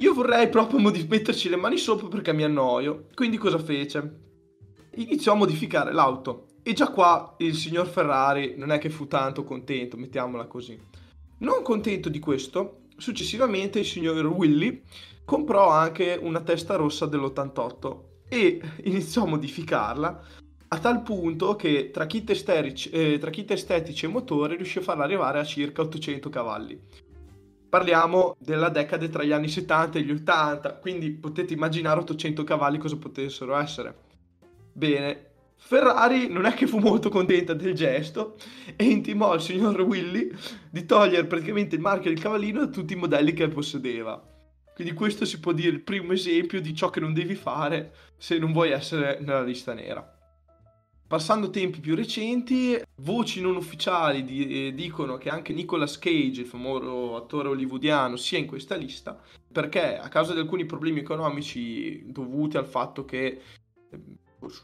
io 0.00 0.14
vorrei 0.14 0.48
proprio 0.48 0.78
modif- 0.78 1.10
metterci 1.10 1.50
le 1.50 1.56
mani 1.56 1.76
sopra 1.76 2.08
perché 2.08 2.32
mi 2.32 2.42
annoio. 2.42 3.08
Quindi 3.14 3.36
cosa 3.36 3.58
fece? 3.58 4.18
Iniziò 4.94 5.32
a 5.32 5.36
modificare 5.36 5.92
l'auto. 5.92 6.46
E 6.62 6.72
già 6.72 6.88
qua 6.88 7.34
il 7.38 7.54
signor 7.54 7.86
Ferrari 7.86 8.54
non 8.56 8.72
è 8.72 8.78
che 8.78 8.88
fu 8.88 9.06
tanto 9.06 9.44
contento, 9.44 9.98
mettiamola 9.98 10.46
così. 10.46 10.78
Non 11.40 11.62
contento 11.62 12.08
di 12.08 12.18
questo, 12.18 12.84
successivamente 12.96 13.80
il 13.80 13.84
signor 13.84 14.24
Willy 14.24 14.82
comprò 15.30 15.68
anche 15.70 16.18
una 16.20 16.40
testa 16.40 16.74
rossa 16.74 17.06
dell'88 17.06 17.98
e 18.28 18.60
iniziò 18.82 19.22
a 19.22 19.28
modificarla 19.28 20.22
a 20.66 20.78
tal 20.80 21.02
punto 21.02 21.54
che 21.54 21.92
tra 21.92 22.06
kit, 22.06 22.30
esterici, 22.30 22.90
eh, 22.90 23.16
tra 23.18 23.30
kit 23.30 23.52
estetici 23.52 24.06
e 24.06 24.08
motore 24.08 24.56
riuscì 24.56 24.78
a 24.78 24.82
farla 24.82 25.04
arrivare 25.04 25.38
a 25.38 25.44
circa 25.44 25.82
800 25.82 26.28
cavalli. 26.30 26.80
Parliamo 27.68 28.34
della 28.40 28.70
decade 28.70 29.08
tra 29.08 29.22
gli 29.22 29.30
anni 29.30 29.48
70 29.48 30.00
e 30.00 30.02
gli 30.02 30.10
80, 30.10 30.78
quindi 30.78 31.12
potete 31.12 31.54
immaginare 31.54 32.00
800 32.00 32.42
cavalli 32.42 32.78
cosa 32.78 32.96
potessero 32.96 33.54
essere. 33.54 33.94
Bene, 34.72 35.26
Ferrari 35.58 36.26
non 36.26 36.44
è 36.44 36.54
che 36.54 36.66
fu 36.66 36.78
molto 36.78 37.08
contenta 37.08 37.54
del 37.54 37.74
gesto 37.74 38.34
e 38.74 38.82
intimò 38.82 39.30
al 39.30 39.42
signor 39.42 39.80
Willy 39.82 40.28
di 40.68 40.84
togliere 40.84 41.28
praticamente 41.28 41.76
il 41.76 41.82
marchio 41.82 42.10
del 42.10 42.18
cavallino 42.18 42.64
da 42.64 42.66
tutti 42.66 42.94
i 42.94 42.96
modelli 42.96 43.32
che 43.32 43.46
possedeva. 43.46 44.30
Quindi 44.80 44.96
questo 44.96 45.26
si 45.26 45.40
può 45.40 45.52
dire 45.52 45.68
il 45.68 45.82
primo 45.82 46.14
esempio 46.14 46.58
di 46.58 46.74
ciò 46.74 46.88
che 46.88 47.00
non 47.00 47.12
devi 47.12 47.34
fare 47.34 47.92
se 48.16 48.38
non 48.38 48.50
vuoi 48.50 48.70
essere 48.70 49.18
nella 49.20 49.42
lista 49.42 49.74
nera. 49.74 50.02
Passando 51.06 51.50
tempi 51.50 51.80
più 51.80 51.94
recenti, 51.94 52.82
voci 53.02 53.42
non 53.42 53.56
ufficiali 53.56 54.24
di, 54.24 54.68
eh, 54.68 54.72
dicono 54.72 55.18
che 55.18 55.28
anche 55.28 55.52
Nicolas 55.52 55.98
Cage, 55.98 56.40
il 56.40 56.46
famoso 56.46 57.14
attore 57.14 57.48
hollywoodiano, 57.48 58.16
sia 58.16 58.38
in 58.38 58.46
questa 58.46 58.74
lista, 58.74 59.20
perché 59.52 59.98
a 59.98 60.08
causa 60.08 60.32
di 60.32 60.38
alcuni 60.38 60.64
problemi 60.64 61.00
economici 61.00 62.10
dovuti 62.10 62.56
al 62.56 62.66
fatto 62.66 63.04
che, 63.04 63.38
eh, 63.90 64.00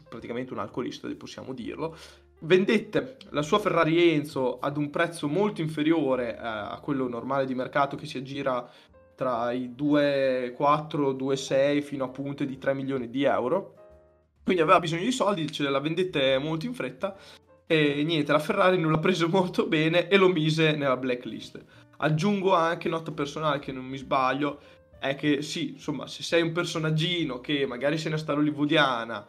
praticamente 0.09 0.51
un 0.51 0.59
alcolista, 0.59 1.07
possiamo 1.09 1.53
dirlo, 1.53 1.95
vendette 2.39 3.17
la 3.29 3.43
sua 3.43 3.59
Ferrari 3.59 4.13
Enzo 4.13 4.57
ad 4.57 4.77
un 4.77 4.89
prezzo 4.89 5.27
molto 5.27 5.61
inferiore 5.61 6.35
eh, 6.35 6.39
a 6.41 6.79
quello 6.81 7.07
normale 7.07 7.45
di 7.45 7.53
mercato 7.53 7.95
che 7.95 8.07
si 8.07 8.17
aggira 8.17 8.67
tra 9.17 9.51
i 9.51 9.73
2,4, 9.75 10.53
2,6 11.17 11.81
fino 11.81 12.05
a 12.05 12.09
punte 12.09 12.45
di 12.45 12.57
3 12.57 12.73
milioni 12.73 13.09
di 13.09 13.23
euro 13.23 13.77
quindi 14.47 14.63
aveva 14.63 14.79
bisogno 14.79 15.03
di 15.03 15.11
soldi, 15.11 15.51
ce 15.51 15.63
la 15.63 15.81
vendette 15.81 16.37
molto 16.37 16.67
in 16.67 16.73
fretta 16.73 17.17
e 17.65 18.01
niente, 18.05 18.31
la 18.31 18.39
Ferrari 18.39 18.79
non 18.79 18.93
l'ha 18.93 18.97
preso 18.97 19.27
molto 19.29 19.67
bene 19.67 20.07
e 20.07 20.15
lo 20.15 20.29
mise 20.29 20.71
nella 20.71 20.95
blacklist. 20.95 21.61
Aggiungo 21.97 22.55
anche 22.55 22.87
nota 22.87 23.11
personale 23.11 23.59
che 23.59 23.73
non 23.73 23.83
mi 23.83 23.97
sbaglio, 23.97 24.61
è 24.99 25.15
che 25.15 25.41
sì, 25.41 25.71
insomma, 25.71 26.07
se 26.07 26.23
sei 26.23 26.43
un 26.43 26.53
personaggino 26.53 27.41
che 27.41 27.65
magari 27.65 27.97
sei 27.97 28.07
una 28.07 28.21
star 28.21 28.37
hollywoodiana, 28.37 29.27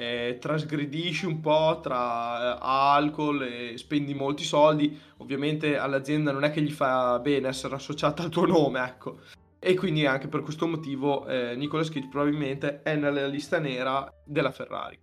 eh, 0.00 0.38
trasgredisci 0.40 1.26
un 1.26 1.40
po' 1.40 1.80
tra 1.82 2.54
eh, 2.54 2.58
alcol 2.62 3.42
e 3.42 3.76
spendi 3.76 4.14
molti 4.14 4.44
soldi, 4.44 4.98
ovviamente 5.18 5.76
all'azienda 5.76 6.32
non 6.32 6.44
è 6.44 6.50
che 6.50 6.62
gli 6.62 6.70
fa 6.70 7.18
bene 7.18 7.48
essere 7.48 7.74
associata 7.74 8.22
al 8.22 8.30
tuo 8.30 8.46
nome, 8.46 8.82
ecco. 8.82 9.18
E 9.58 9.74
quindi 9.74 10.06
anche 10.06 10.28
per 10.28 10.40
questo 10.40 10.66
motivo 10.66 11.26
eh, 11.26 11.54
Nicolas 11.54 11.90
Cage 11.90 12.08
probabilmente 12.08 12.80
è 12.82 12.96
nella 12.96 13.26
lista 13.26 13.58
nera 13.58 14.10
della 14.24 14.52
Ferrari. 14.52 14.98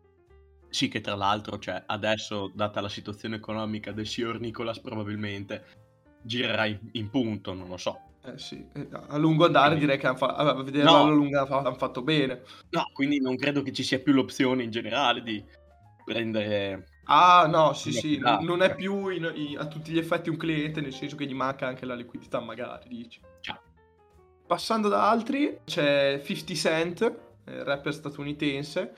Sì, 0.67 0.87
che 0.87 0.99
tra 0.99 1.13
l'altro, 1.13 1.59
cioè, 1.59 1.83
adesso, 1.85 2.51
data 2.55 2.81
la 2.81 2.89
situazione 2.89 3.35
economica 3.35 3.91
del 3.91 4.07
signor 4.07 4.39
Nicolas, 4.39 4.79
probabilmente 4.79 5.63
girerà 6.23 6.65
in, 6.65 6.79
in 6.93 7.09
punto, 7.11 7.53
non 7.53 7.69
lo 7.69 7.77
so. 7.77 7.99
Eh 8.27 8.37
sì, 8.37 8.67
eh, 8.73 8.89
a 8.91 9.17
lungo 9.17 9.45
andare 9.45 9.75
quindi... 9.75 9.85
direi 9.85 9.97
che 9.97 10.17
fa- 10.17 10.35
a 10.35 10.53
vederla 10.61 11.03
no. 11.03 11.11
lunga 11.11 11.47
hanno 11.47 11.75
fatto 11.75 12.01
bene. 12.01 12.41
No, 12.71 12.89
quindi 12.91 13.21
non 13.21 13.37
credo 13.37 13.61
che 13.61 13.71
ci 13.71 13.83
sia 13.83 13.99
più 13.99 14.11
l'opzione 14.11 14.63
in 14.63 14.69
generale 14.69 15.23
di 15.23 15.41
prendere... 16.03 16.89
Ah 17.05 17.47
no, 17.49 17.71
sì 17.71 17.93
sì, 17.93 18.17
non, 18.17 18.43
non 18.43 18.61
è 18.61 18.75
più 18.75 19.07
in, 19.07 19.31
in, 19.33 19.57
a 19.57 19.65
tutti 19.67 19.93
gli 19.93 19.97
effetti 19.97 20.29
un 20.29 20.35
cliente, 20.35 20.81
nel 20.81 20.93
senso 20.93 21.15
che 21.15 21.25
gli 21.25 21.33
manca 21.33 21.65
anche 21.67 21.85
la 21.85 21.95
liquidità 21.95 22.41
magari, 22.41 22.89
dici. 22.89 23.21
Ciao. 23.39 23.61
Passando 24.45 24.89
da 24.89 25.09
altri, 25.09 25.59
c'è 25.63 26.21
50 26.21 26.53
Cent, 26.53 27.01
eh, 27.45 27.63
rapper 27.63 27.93
statunitense, 27.93 28.93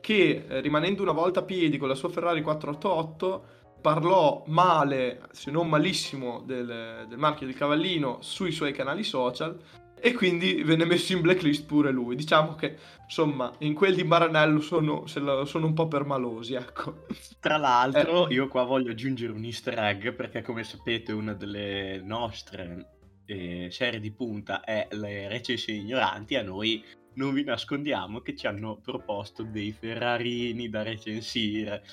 che 0.00 0.44
eh, 0.48 0.60
rimanendo 0.60 1.02
una 1.02 1.12
volta 1.12 1.38
a 1.38 1.44
piedi 1.44 1.78
con 1.78 1.86
la 1.86 1.94
sua 1.94 2.08
Ferrari 2.08 2.42
488 2.42 3.60
parlò 3.82 4.42
male, 4.46 5.28
se 5.32 5.50
non 5.50 5.68
malissimo, 5.68 6.40
del, 6.46 7.04
del 7.06 7.18
marchio 7.18 7.46
del 7.46 7.56
cavallino 7.56 8.18
sui 8.22 8.52
suoi 8.52 8.72
canali 8.72 9.04
social 9.04 9.58
e 10.04 10.14
quindi 10.14 10.62
venne 10.62 10.84
messo 10.84 11.12
in 11.12 11.20
blacklist 11.20 11.66
pure 11.66 11.92
lui. 11.92 12.16
Diciamo 12.16 12.54
che, 12.54 12.76
insomma, 13.04 13.52
in 13.58 13.74
quelli 13.74 13.96
di 13.96 14.04
Maranello 14.04 14.60
sono, 14.60 15.06
sono 15.06 15.66
un 15.66 15.74
po' 15.74 15.86
permalosi, 15.86 16.54
ecco. 16.54 17.04
Tra 17.38 17.56
l'altro, 17.56 18.26
eh. 18.28 18.34
io 18.34 18.48
qua 18.48 18.64
voglio 18.64 18.90
aggiungere 18.90 19.32
un 19.32 19.44
easter 19.44 19.78
egg 19.78 20.08
perché, 20.08 20.42
come 20.42 20.64
sapete, 20.64 21.12
una 21.12 21.34
delle 21.34 22.00
nostre 22.02 22.94
eh, 23.26 23.68
serie 23.70 24.00
di 24.00 24.10
punta 24.10 24.64
è 24.64 24.88
le 24.90 25.28
recensioni 25.28 25.80
ignoranti, 25.80 26.34
a 26.34 26.42
noi 26.42 26.82
non 27.14 27.32
vi 27.32 27.44
nascondiamo 27.44 28.20
che 28.20 28.34
ci 28.34 28.46
hanno 28.46 28.80
proposto 28.82 29.42
dei 29.42 29.70
Ferrarini 29.70 30.68
da 30.68 30.82
recensire. 30.82 31.84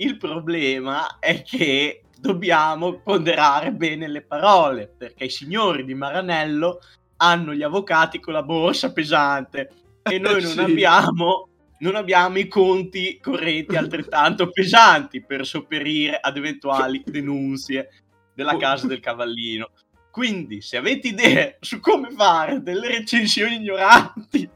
Il 0.00 0.16
problema 0.16 1.18
è 1.18 1.42
che 1.42 2.04
dobbiamo 2.18 3.00
ponderare 3.00 3.70
bene 3.70 4.08
le 4.08 4.22
parole, 4.22 4.88
perché 4.88 5.24
i 5.24 5.30
signori 5.30 5.84
di 5.84 5.92
Maranello 5.92 6.80
hanno 7.18 7.52
gli 7.52 7.62
avvocati 7.62 8.18
con 8.18 8.32
la 8.32 8.42
borsa 8.42 8.92
pesante 8.92 9.70
e 10.02 10.18
noi 10.18 10.40
non, 10.40 10.52
sì. 10.52 10.60
abbiamo, 10.60 11.48
non 11.80 11.96
abbiamo 11.96 12.38
i 12.38 12.48
conti 12.48 13.18
correnti 13.20 13.76
altrettanto 13.76 14.48
pesanti 14.52 15.22
per 15.22 15.44
sopperire 15.44 16.18
ad 16.18 16.38
eventuali 16.38 17.02
denunzie 17.04 17.90
della 18.34 18.56
casa 18.56 18.86
del 18.86 19.00
cavallino. 19.00 19.68
Quindi, 20.10 20.62
se 20.62 20.78
avete 20.78 21.08
idee 21.08 21.58
su 21.60 21.78
come 21.78 22.10
fare 22.10 22.62
delle 22.62 22.88
recensioni 22.88 23.56
ignoranti, 23.56 24.48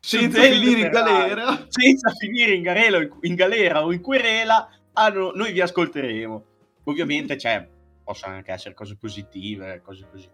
senza 0.00 0.40
finire 0.40 0.80
in 0.80 0.88
galera, 0.88 1.66
senza 1.68 2.10
finire 2.18 2.54
in, 2.54 2.62
garela, 2.62 3.06
in 3.20 3.34
galera 3.34 3.84
o 3.84 3.92
in 3.92 4.00
querela, 4.00 4.70
allora, 4.96 5.36
noi 5.36 5.52
vi 5.52 5.60
ascolteremo. 5.60 6.44
Ovviamente, 6.84 7.38
cioè, 7.38 7.68
possono 8.04 8.34
anche 8.34 8.52
essere 8.52 8.74
cose 8.74 8.96
positive, 8.96 9.80
cose 9.82 10.06
così 10.10 10.28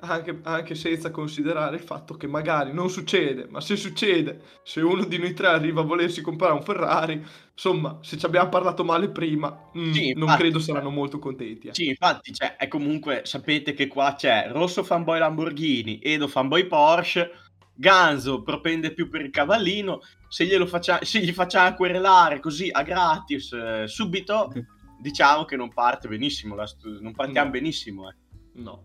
anche, 0.00 0.38
anche, 0.44 0.74
senza 0.74 1.10
considerare 1.10 1.76
il 1.76 1.82
fatto 1.82 2.14
che 2.14 2.26
magari 2.26 2.72
non 2.72 2.88
succede, 2.90 3.46
ma 3.48 3.60
se 3.60 3.76
succede, 3.76 4.40
se 4.62 4.80
uno 4.80 5.04
di 5.04 5.18
noi 5.18 5.34
tre 5.34 5.48
arriva 5.48 5.80
a 5.80 5.84
volersi 5.84 6.20
comprare 6.20 6.52
un 6.52 6.62
Ferrari, 6.62 7.24
insomma, 7.52 7.98
se 8.02 8.16
ci 8.16 8.26
abbiamo 8.26 8.48
parlato 8.48 8.84
male 8.84 9.08
prima, 9.10 9.70
mm, 9.76 9.92
sì, 9.92 10.08
infatti, 10.08 10.26
non 10.26 10.36
credo 10.36 10.58
saranno 10.60 10.90
molto 10.90 11.18
contenti. 11.18 11.68
Eh. 11.68 11.74
Sì, 11.74 11.88
infatti, 11.88 12.32
cioè, 12.32 12.56
è 12.56 12.68
comunque, 12.68 13.22
sapete 13.24 13.74
che 13.74 13.88
qua 13.88 14.14
c'è 14.16 14.48
Rosso 14.50 14.84
fanboy 14.84 15.18
Lamborghini, 15.18 16.00
Edo 16.00 16.28
fanboy 16.28 16.66
Porsche, 16.66 17.30
Ganzo 17.74 18.42
propende 18.42 18.92
più 18.92 19.08
per 19.08 19.22
il 19.22 19.30
cavallino, 19.30 20.00
se, 20.28 20.66
faccia, 20.66 20.98
se 21.02 21.20
gli 21.20 21.32
facciamo 21.32 21.74
querelare 21.74 22.40
così 22.40 22.68
a 22.70 22.82
gratis 22.82 23.52
eh, 23.52 23.84
subito, 23.86 24.52
diciamo 25.00 25.44
che 25.44 25.56
non 25.56 25.72
parte 25.72 26.08
benissimo, 26.08 26.64
stu- 26.66 27.00
non 27.00 27.12
partiamo 27.12 27.46
no. 27.46 27.52
benissimo. 27.52 28.08
Eh. 28.08 28.14
No. 28.54 28.84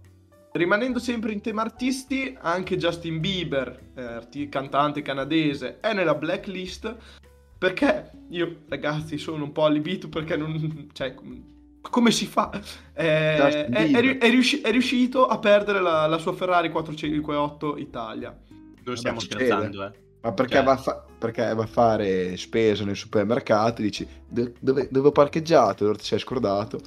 Rimanendo 0.51 0.99
sempre 0.99 1.31
in 1.31 1.41
tema 1.41 1.63
artisti, 1.63 2.37
anche 2.39 2.77
Justin 2.77 3.19
Bieber, 3.19 3.91
eh, 3.95 4.49
cantante 4.49 5.01
canadese, 5.01 5.79
è 5.79 5.93
nella 5.93 6.15
blacklist 6.15 6.95
perché 7.63 8.11
io, 8.31 8.63
ragazzi, 8.67 9.17
sono 9.17 9.45
un 9.45 9.53
po' 9.53 9.63
allibito 9.63 10.09
perché 10.09 10.35
non... 10.35 10.89
cioè, 10.91 11.15
come 11.79 12.11
si 12.11 12.25
fa? 12.25 12.51
Eh, 12.93 13.37
è, 13.37 13.65
è, 13.69 14.17
è, 14.17 14.29
riusci- 14.29 14.59
è, 14.59 14.69
riuscito 14.69 15.27
a 15.27 15.39
perdere 15.39 15.79
la, 15.79 16.05
la, 16.07 16.17
sua 16.17 16.33
Ferrari 16.33 16.69
458 16.69 17.77
Italia. 17.77 18.37
Non 18.83 18.97
stiamo 18.97 19.21
scherzando, 19.21 19.85
eh. 19.85 19.91
Ma 20.23 20.31
perché, 20.31 20.55
cioè. 20.55 20.63
va 20.63 20.77
fa- 20.77 21.03
perché, 21.17 21.53
va 21.53 21.63
a 21.63 21.67
fare 21.67 22.37
spesa 22.37 22.85
nel 22.85 22.95
supermercato 22.95 23.81
dici 23.81 24.07
dove, 24.27 24.87
dove 24.89 25.07
ho 25.09 25.11
parcheggiato? 25.11 25.83
Allora 25.83 25.97
ti 25.97 26.05
sei 26.05 26.19
scordato. 26.19 26.79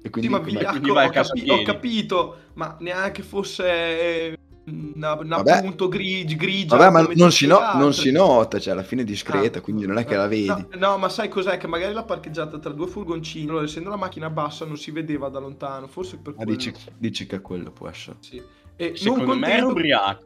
E 0.00 0.10
quindi, 0.10 0.28
sì, 0.30 0.34
ma 0.36 0.40
Vigliacco, 0.40 0.92
ho, 0.92 1.10
capi- 1.10 1.50
ho, 1.50 1.62
capito, 1.62 2.36
ma 2.54 2.76
neanche 2.80 3.22
fosse 3.22 4.38
un 4.66 4.92
una 4.94 5.14
Vabbè. 5.16 5.60
punto 5.62 5.88
grigi, 5.88 6.36
grigia. 6.36 6.76
Vabbè, 6.76 6.90
ma 6.90 7.06
non 7.16 7.32
si, 7.32 7.46
no- 7.46 7.72
non 7.74 7.92
si 7.92 8.10
nota, 8.12 8.58
cioè 8.60 8.72
alla 8.74 8.82
fine 8.82 9.02
è 9.02 9.04
discreta, 9.04 9.58
Ah. 9.58 9.62
quindi 9.62 9.86
non 9.86 9.98
è 9.98 10.04
che 10.04 10.14
la 10.16 10.26
vedi. 10.28 10.46
No, 10.46 10.66
no, 10.76 10.96
ma 10.98 11.08
sai 11.08 11.28
cos'è? 11.28 11.56
Che 11.58 11.66
magari 11.66 11.92
l'ha 11.92 12.04
parcheggiata 12.04 12.58
tra 12.58 12.70
due 12.70 12.86
furgoncini, 12.86 13.48
allora, 13.48 13.64
essendo 13.64 13.90
la 13.90 13.96
macchina 13.96 14.30
bassa 14.30 14.64
non 14.64 14.76
si 14.78 14.90
vedeva 14.90 15.28
da 15.28 15.38
lontano, 15.40 15.86
forse 15.88 16.16
per 16.18 16.34
Ma 16.36 16.44
quello. 16.44 16.56
dici, 16.56 16.72
dici 16.96 17.26
che 17.26 17.40
quello 17.40 17.72
può 17.72 17.88
essere. 17.88 18.16
Sì. 18.20 18.40
E 18.76 18.92
Secondo 18.96 19.24
non 19.26 19.38
me 19.38 19.46
era 19.46 19.62
contento... 19.64 19.70
ubriaco. 19.72 20.24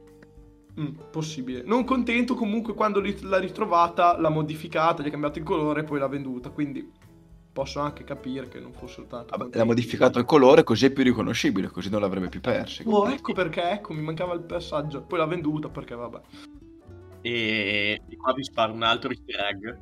Mm, 0.78 0.94
possibile. 1.10 1.62
Non 1.64 1.84
contento 1.84 2.34
comunque 2.34 2.74
quando 2.74 3.00
li- 3.00 3.20
l'ha 3.22 3.38
ritrovata, 3.38 4.18
l'ha 4.18 4.28
modificata, 4.28 5.02
gli 5.02 5.08
ha 5.08 5.10
cambiato 5.10 5.38
il 5.38 5.44
colore 5.44 5.80
e 5.80 5.84
poi 5.84 5.98
l'ha 5.98 6.06
venduta, 6.06 6.50
quindi 6.50 6.88
posso 7.52 7.80
anche 7.80 8.04
capire 8.04 8.46
che 8.48 8.60
non 8.60 8.72
fosse 8.72 8.94
soltanto... 8.94 9.36
Vabbè, 9.36 9.56
l'ha 9.56 9.64
modificato 9.64 10.20
il 10.20 10.24
colore 10.24 10.62
così 10.62 10.86
è 10.86 10.90
più 10.92 11.02
riconoscibile, 11.02 11.68
così 11.68 11.90
non 11.90 12.00
l'avrebbe 12.00 12.28
più 12.28 12.40
perso. 12.40 12.84
Oh, 12.86 13.08
ecco 13.10 13.32
perché, 13.32 13.70
ecco, 13.70 13.92
mi 13.92 14.02
mancava 14.02 14.34
il 14.34 14.42
passaggio. 14.42 15.02
Poi 15.02 15.18
l'ha 15.18 15.26
venduta 15.26 15.68
perché, 15.68 15.96
vabbè. 15.96 16.20
E 17.22 18.00
e 18.08 18.16
qua 18.16 18.32
vi 18.32 18.44
sparo 18.44 18.72
un 18.72 18.82
altro 18.82 19.10
easter 19.10 19.40
egg. 19.40 19.76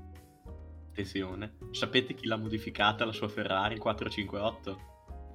Attenzione. 0.90 1.56
Sapete 1.72 2.14
chi 2.14 2.26
l'ha 2.26 2.38
modificata 2.38 3.04
la 3.04 3.12
sua 3.12 3.28
Ferrari 3.28 3.76
458? 3.76 4.80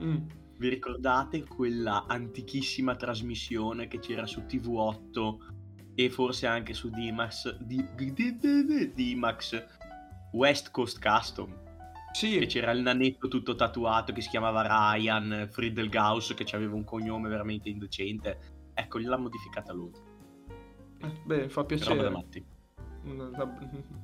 Mm. 0.02 0.18
Vi 0.62 0.70
ricordate 0.70 1.44
quella 1.44 2.06
antichissima 2.08 2.96
trasmissione 2.96 3.88
che 3.88 3.98
c'era 3.98 4.28
su 4.28 4.42
TV8 4.42 5.36
e 5.96 6.12
forse 6.12 6.46
anche 6.46 6.76
su 6.76 6.92
D-Max, 6.92 7.58
D-Max 7.58 9.66
West 10.34 10.70
Coast 10.70 11.02
Custom? 11.02 11.50
Che 11.52 12.14
Sì, 12.14 12.46
c'era 12.46 12.70
il 12.74 12.84
nanetto 12.84 13.28
tutto 13.28 13.56
tatuato 13.56 14.14
che 14.14 14.22
si 14.22 14.30
chiamava 14.30 14.94
Ryan 14.94 15.48
Friedelgaus 15.50 16.36
che 16.36 16.46
aveva 16.56 16.76
un 16.76 16.84
cognome 16.84 17.28
veramente 17.28 17.70
indecente. 17.70 18.38
Ecco, 18.76 19.00
gliel'ha 19.00 19.18
modificata 19.18 19.74
lui. 19.74 19.90
eh, 21.00 21.12
beh, 21.26 21.50
fa 21.50 21.64
piacere. 21.64 22.08
Una, 23.06 23.24
una- 23.30 23.58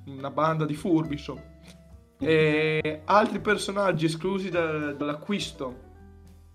una 0.07 0.31
banda 0.31 0.65
di 0.65 0.73
furbi, 0.73 1.13
insomma. 1.13 1.43
E 2.17 3.01
altri 3.05 3.39
personaggi 3.41 4.05
esclusi 4.05 4.49
da- 4.49 4.93
dall'acquisto 4.93 5.85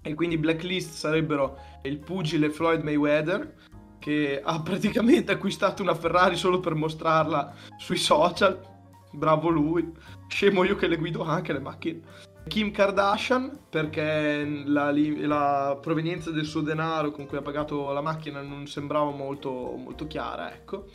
e 0.02 0.14
quindi 0.14 0.36
blacklist 0.36 0.92
sarebbero 0.94 1.58
il 1.82 1.98
pugile 1.98 2.50
Floyd 2.50 2.82
Mayweather 2.82 3.54
che 3.98 4.40
ha 4.42 4.60
praticamente 4.62 5.32
acquistato 5.32 5.82
una 5.82 5.94
Ferrari 5.94 6.36
solo 6.36 6.60
per 6.60 6.74
mostrarla 6.74 7.54
sui 7.78 7.96
social. 7.96 8.70
Bravo 9.12 9.48
lui. 9.48 9.92
Scemo 10.26 10.64
io 10.64 10.74
che 10.74 10.88
le 10.88 10.96
guido 10.96 11.22
anche 11.22 11.52
le 11.52 11.60
macchine. 11.60 12.00
Kim 12.48 12.72
Kardashian 12.72 13.66
perché 13.70 14.62
la, 14.64 14.90
la 14.92 15.78
provenienza 15.80 16.30
del 16.30 16.44
suo 16.44 16.60
denaro 16.60 17.12
con 17.12 17.26
cui 17.26 17.38
ha 17.38 17.42
pagato 17.42 17.92
la 17.92 18.00
macchina 18.00 18.40
non 18.40 18.66
sembrava 18.66 19.10
molto, 19.10 19.50
molto 19.50 20.08
chiara, 20.08 20.52
ecco. 20.52 20.86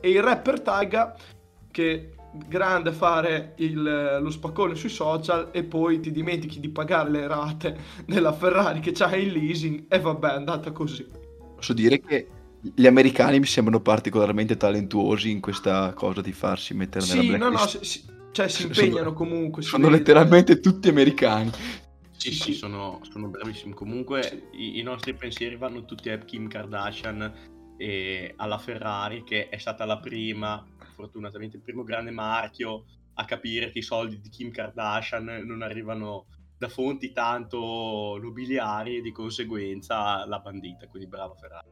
E 0.00 0.10
il 0.10 0.22
rapper 0.22 0.60
Taiga 0.60 1.16
che 1.70 2.12
grande 2.48 2.92
fare 2.92 3.54
il- 3.58 4.18
lo 4.22 4.30
spaccone 4.30 4.74
sui 4.74 4.88
social 4.88 5.50
e 5.52 5.64
poi 5.64 6.00
ti 6.00 6.10
dimentichi 6.10 6.60
di 6.60 6.68
pagare 6.70 7.10
le 7.10 7.26
rate 7.26 7.76
della 8.06 8.32
Ferrari 8.32 8.80
che 8.80 8.92
c'hai 8.92 9.24
in 9.26 9.32
leasing 9.32 9.84
e 9.88 9.98
vabbè 10.00 10.28
è 10.30 10.34
andata 10.34 10.72
così. 10.72 11.06
Posso 11.56 11.72
dire 11.74 12.00
che 12.00 12.28
gli 12.74 12.86
americani 12.86 13.38
mi 13.40 13.46
sembrano 13.46 13.80
particolarmente 13.80 14.56
talentuosi 14.56 15.30
in 15.30 15.40
questa 15.40 15.92
cosa 15.94 16.20
di 16.20 16.32
farsi 16.32 16.74
mettere 16.74 17.04
nella 17.06 17.20
Sì, 17.22 17.28
no, 17.30 17.36
no, 17.36 17.50
blacklist. 17.50 17.80
si- 17.82 17.84
si- 18.00 18.04
cioè 18.32 18.48
si 18.48 18.62
Sono- 18.62 18.86
impegnano 18.86 19.12
comunque. 19.12 19.62
si 19.62 19.68
Sono 19.68 19.84
vede. 19.86 19.98
letteralmente 19.98 20.60
tutti 20.60 20.88
americani. 20.88 21.50
Sì, 21.52 22.30
Sì, 22.30 22.34
sì, 22.34 22.42
sì. 22.42 22.52
sono, 22.54 23.00
sono 23.10 23.28
bravissimi. 23.28 23.74
Comunque 23.74 24.22
Sì. 24.22 24.42
i, 24.76 24.78
i 24.78 24.82
nostri 24.82 25.12
pensieri 25.14 25.56
vanno 25.56 25.84
tutti 25.84 26.08
a 26.08 26.18
Kim 26.18 26.46
Kardashian 26.48 27.32
e 27.76 28.32
alla 28.36 28.58
Ferrari, 28.58 29.24
che 29.24 29.48
è 29.48 29.58
stata 29.58 29.84
la 29.84 29.98
prima, 29.98 30.64
fortunatamente 30.92 31.56
il 31.56 31.62
primo 31.62 31.82
grande 31.82 32.10
marchio 32.10 32.84
a 33.14 33.24
capire 33.24 33.70
che 33.70 33.80
i 33.80 33.82
soldi 33.82 34.20
di 34.20 34.28
Kim 34.28 34.50
Kardashian 34.50 35.42
non 35.44 35.62
arrivano 35.62 36.26
da 36.56 36.68
fonti 36.68 37.12
tanto 37.12 38.18
nobiliari 38.22 38.98
e 38.98 39.00
di 39.00 39.10
conseguenza 39.10 40.24
l'ha 40.24 40.38
bandita. 40.38 40.86
Quindi 40.86 41.08
bravo 41.08 41.34
Ferrari. 41.34 41.68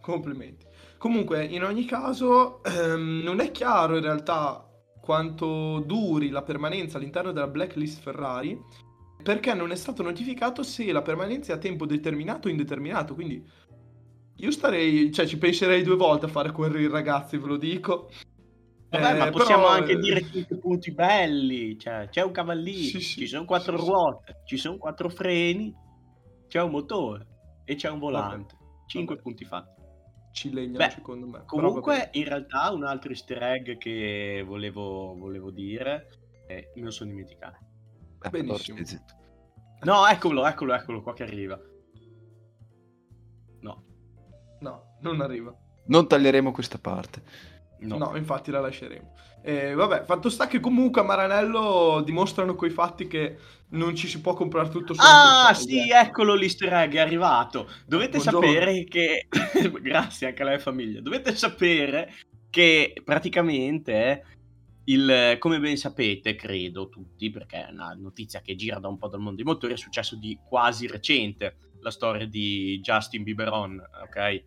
Complimenti. 0.00 0.66
Comunque, 0.98 1.44
in 1.44 1.64
ogni 1.64 1.86
caso, 1.86 2.62
ehm, 2.62 3.22
non 3.22 3.40
è 3.40 3.50
chiaro 3.50 3.96
in 3.96 4.02
realtà 4.02 4.68
quanto 5.00 5.80
duri 5.80 6.28
la 6.28 6.42
permanenza 6.42 6.98
all'interno 6.98 7.32
della 7.32 7.48
blacklist 7.48 8.00
Ferrari, 8.00 8.58
perché 9.22 9.54
non 9.54 9.70
è 9.70 9.74
stato 9.74 10.02
notificato 10.02 10.62
se 10.62 10.92
la 10.92 11.00
permanenza 11.00 11.52
è 11.52 11.56
a 11.56 11.58
tempo 11.58 11.86
determinato 11.86 12.48
o 12.48 12.50
indeterminato. 12.50 13.14
Quindi 13.14 13.42
io 14.44 14.50
starei, 14.50 15.10
cioè 15.10 15.26
ci 15.26 15.38
penserei 15.38 15.82
due 15.82 15.96
volte 15.96 16.26
a 16.26 16.28
fare 16.28 16.52
i 16.52 16.88
ragazzi, 16.88 17.38
ve 17.38 17.46
lo 17.46 17.56
dico. 17.56 18.10
Vabbè, 18.90 19.14
Eh, 19.14 19.18
ma 19.18 19.30
possiamo 19.30 19.62
però, 19.62 19.74
anche 19.74 19.92
eh, 19.92 19.98
dire 19.98 20.22
5 20.22 20.58
punti 20.58 20.92
belli. 20.92 21.78
Cioè, 21.78 22.08
c'è 22.10 22.22
un 22.22 22.30
cavallino, 22.30 22.78
Sì, 22.78 23.00
sì, 23.00 23.20
ci 23.20 23.26
sono 23.26 23.44
quattro 23.46 23.76
sì, 23.78 23.84
sì. 23.84 23.90
ruote, 23.90 24.42
ci 24.44 24.56
sono 24.58 24.76
quattro 24.76 25.08
freni, 25.08 25.74
c'è 26.46 26.60
un 26.60 26.70
motore 26.70 27.26
e 27.64 27.74
c'è 27.74 27.88
un 27.88 27.98
volante. 27.98 28.54
5 28.86 29.14
vabbè. 29.14 29.26
punti 29.26 29.44
fatti. 29.44 29.82
ci 30.32 30.52
legnano 30.52 30.84
Beh, 30.84 30.90
secondo 30.90 31.26
me. 31.26 31.42
Comunque, 31.46 32.10
in 32.12 32.24
realtà, 32.24 32.70
un 32.70 32.84
altro 32.84 33.10
easter 33.10 33.42
egg 33.42 33.78
che 33.78 34.44
volevo, 34.46 35.14
volevo 35.16 35.50
dire, 35.50 36.08
eh, 36.48 36.70
me 36.74 36.82
lo 36.82 36.90
sono 36.90 37.10
dimenticato. 37.10 37.58
Benissimo. 38.30 38.78
No, 39.84 40.06
eccolo, 40.06 40.46
eccolo, 40.46 40.74
eccolo 40.74 41.02
qua 41.02 41.14
che 41.14 41.22
arriva. 41.22 41.58
Non 45.04 45.20
arriva. 45.20 45.54
Non 45.86 46.08
taglieremo 46.08 46.50
questa 46.52 46.78
parte. 46.78 47.22
no. 47.80 47.98
No, 47.98 48.16
infatti 48.16 48.50
la 48.50 48.60
lasceremo. 48.60 49.12
Eh, 49.46 49.74
vabbè, 49.74 50.04
fatto 50.04 50.30
sta 50.30 50.46
che 50.46 50.58
comunque 50.58 51.02
a 51.02 51.04
Maranello 51.04 52.00
dimostrano 52.02 52.54
coi 52.54 52.70
fatti 52.70 53.06
che 53.06 53.36
non 53.70 53.94
ci 53.94 54.08
si 54.08 54.22
può 54.22 54.32
comprare 54.32 54.70
tutto 54.70 54.94
solo 54.94 55.06
Ah, 55.06 55.52
sì, 55.52 55.90
eh. 55.90 55.98
eccolo 55.98 56.34
l'easter 56.34 56.72
egg, 56.72 56.94
è 56.94 57.00
arrivato. 57.00 57.68
Dovete 57.86 58.16
Buongiorno. 58.18 58.48
sapere 58.50 58.84
che... 58.84 59.28
Grazie 59.82 60.28
anche 60.28 60.40
alla 60.40 60.52
mia 60.52 60.60
famiglia. 60.60 61.02
Dovete 61.02 61.34
sapere 61.36 62.14
che 62.48 62.94
praticamente, 63.04 64.24
il, 64.84 65.36
come 65.38 65.60
ben 65.60 65.76
sapete, 65.76 66.34
credo 66.36 66.88
tutti, 66.88 67.30
perché 67.30 67.66
è 67.66 67.70
una 67.70 67.94
notizia 68.00 68.40
che 68.40 68.54
gira 68.54 68.78
da 68.78 68.88
un 68.88 68.96
po' 68.96 69.08
dal 69.08 69.20
mondo 69.20 69.36
dei 69.36 69.44
motori, 69.44 69.74
è 69.74 69.76
successo 69.76 70.16
di 70.16 70.38
quasi 70.42 70.86
recente, 70.86 71.56
la 71.80 71.90
storia 71.90 72.26
di 72.26 72.80
Justin 72.80 73.24
Bieberon, 73.24 73.78
ok? 74.04 74.44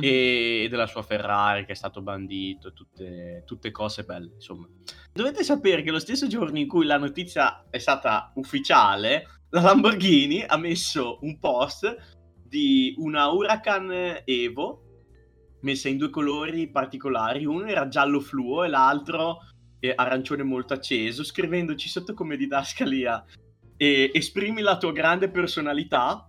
E 0.00 0.66
della 0.70 0.86
sua 0.86 1.02
Ferrari 1.02 1.64
che 1.64 1.72
è 1.72 1.76
stato 1.76 2.02
bandito, 2.02 2.72
tutte, 2.72 3.42
tutte 3.46 3.70
cose 3.70 4.04
belle, 4.04 4.32
insomma. 4.34 4.68
Dovete 5.12 5.42
sapere 5.42 5.82
che 5.82 5.90
lo 5.90 5.98
stesso 5.98 6.26
giorno 6.26 6.58
in 6.58 6.68
cui 6.68 6.86
la 6.86 6.98
notizia 6.98 7.66
è 7.70 7.78
stata 7.78 8.32
ufficiale, 8.36 9.26
la 9.50 9.62
Lamborghini 9.62 10.44
ha 10.46 10.56
messo 10.56 11.18
un 11.22 11.38
post 11.38 11.94
di 12.44 12.94
una 12.98 13.30
Huracan 13.30 14.22
Evo 14.24 14.82
messa 15.60 15.88
in 15.88 15.96
due 15.96 16.10
colori 16.10 16.70
particolari, 16.70 17.44
uno 17.44 17.66
era 17.66 17.88
giallo 17.88 18.20
fluo 18.20 18.64
e 18.64 18.68
l'altro 18.68 19.38
è 19.80 19.92
arancione 19.94 20.42
molto 20.42 20.74
acceso, 20.74 21.24
scrivendoci 21.24 21.88
sotto 21.88 22.14
come 22.14 22.36
didascalia 22.36 23.24
e 23.76 24.10
esprimi 24.12 24.60
la 24.60 24.76
tua 24.76 24.92
grande 24.92 25.30
personalità 25.30 26.28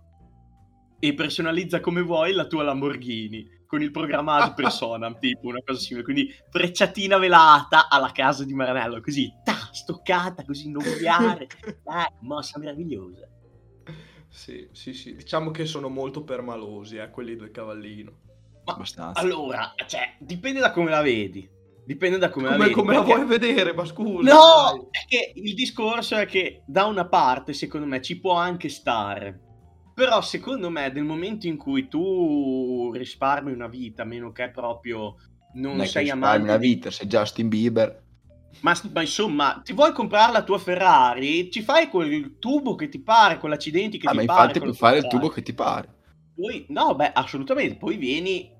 e 0.98 1.14
personalizza 1.14 1.80
come 1.80 2.02
vuoi 2.02 2.32
la 2.32 2.46
tua 2.46 2.62
Lamborghini 2.62 3.58
con 3.70 3.80
il 3.82 3.92
programma 3.92 4.34
ad 4.42 4.54
personam, 4.60 5.16
tipo 5.20 5.46
una 5.46 5.62
cosa 5.64 5.78
simile. 5.78 6.02
Quindi 6.04 6.34
frecciatina 6.50 7.18
velata 7.18 7.88
alla 7.88 8.10
casa 8.10 8.44
di 8.44 8.52
Maranello, 8.52 9.00
così, 9.00 9.32
ta, 9.44 9.68
stoccata, 9.70 10.44
così 10.44 10.68
nucleare. 10.72 11.46
Dai, 11.84 12.06
mossa 12.22 12.58
meravigliosa. 12.58 13.28
Sì, 14.28 14.68
sì, 14.72 14.92
sì. 14.92 15.14
Diciamo 15.14 15.52
che 15.52 15.66
sono 15.66 15.88
molto 15.88 16.24
permalosi, 16.24 16.96
eh, 16.96 17.10
quelli 17.10 17.36
due 17.36 17.52
cavallino. 17.52 18.10
Ma 18.64 18.72
Abbastanza. 18.74 19.20
allora, 19.20 19.72
cioè, 19.86 20.16
dipende 20.18 20.58
da 20.58 20.72
come 20.72 20.90
la 20.90 21.00
vedi. 21.00 21.48
Dipende 21.84 22.18
da 22.18 22.28
come, 22.28 22.46
la 22.46 22.52
Come, 22.52 22.64
vedi. 22.64 22.74
come 22.74 22.92
la 22.94 23.02
perché- 23.02 23.14
vuoi 23.14 23.26
vedere, 23.26 23.72
ma 23.72 23.84
scusa. 23.84 24.32
No, 24.32 24.72
dai. 24.72 24.86
è 24.90 25.04
che 25.06 25.32
il 25.34 25.54
discorso 25.54 26.16
è 26.16 26.26
che 26.26 26.62
da 26.66 26.86
una 26.86 27.06
parte, 27.06 27.52
secondo 27.52 27.86
me, 27.86 28.02
ci 28.02 28.18
può 28.18 28.34
anche 28.34 28.68
stare. 28.68 29.40
Però, 30.00 30.22
secondo 30.22 30.70
me, 30.70 30.90
nel 30.90 31.04
momento 31.04 31.46
in 31.46 31.58
cui 31.58 31.86
tu 31.86 32.90
risparmi 32.94 33.52
una 33.52 33.68
vita, 33.68 34.00
a 34.00 34.06
meno 34.06 34.32
che 34.32 34.50
proprio 34.50 35.16
non, 35.56 35.76
Non 35.76 35.84
sei 35.84 36.02
risparmi 36.04 36.42
amante 36.42 36.48
una 36.48 36.56
vita, 36.58 36.90
sei 36.92 37.08
Justin 37.08 37.48
Bieber. 37.48 38.02
Ma, 38.60 38.74
ma 38.92 39.00
insomma, 39.02 39.60
ti 39.64 39.72
vuoi 39.72 39.92
comprare 39.92 40.32
la 40.32 40.42
tua 40.42 40.58
Ferrari? 40.58 41.50
Ci 41.50 41.62
fai 41.62 41.88
quel 41.88 42.38
tubo 42.38 42.74
che 42.74 42.88
ti 42.88 43.00
pare, 43.02 43.38
quell'accidenti 43.38 43.98
che 43.98 44.08
Ah, 44.08 44.10
ti 44.10 44.16
ma 44.16 44.22
pare. 44.22 44.52
infatti 44.52 44.58
con 44.58 44.68
puoi 44.68 44.78
fare 44.78 44.98
il 44.98 45.06
tubo 45.06 45.28
che 45.28 45.42
ti 45.42 45.52
pare. 45.52 45.88
Poi, 46.34 46.66
no, 46.68 46.94
beh, 46.94 47.12
assolutamente. 47.12 47.76
Poi 47.76 47.96
vieni, 47.96 48.50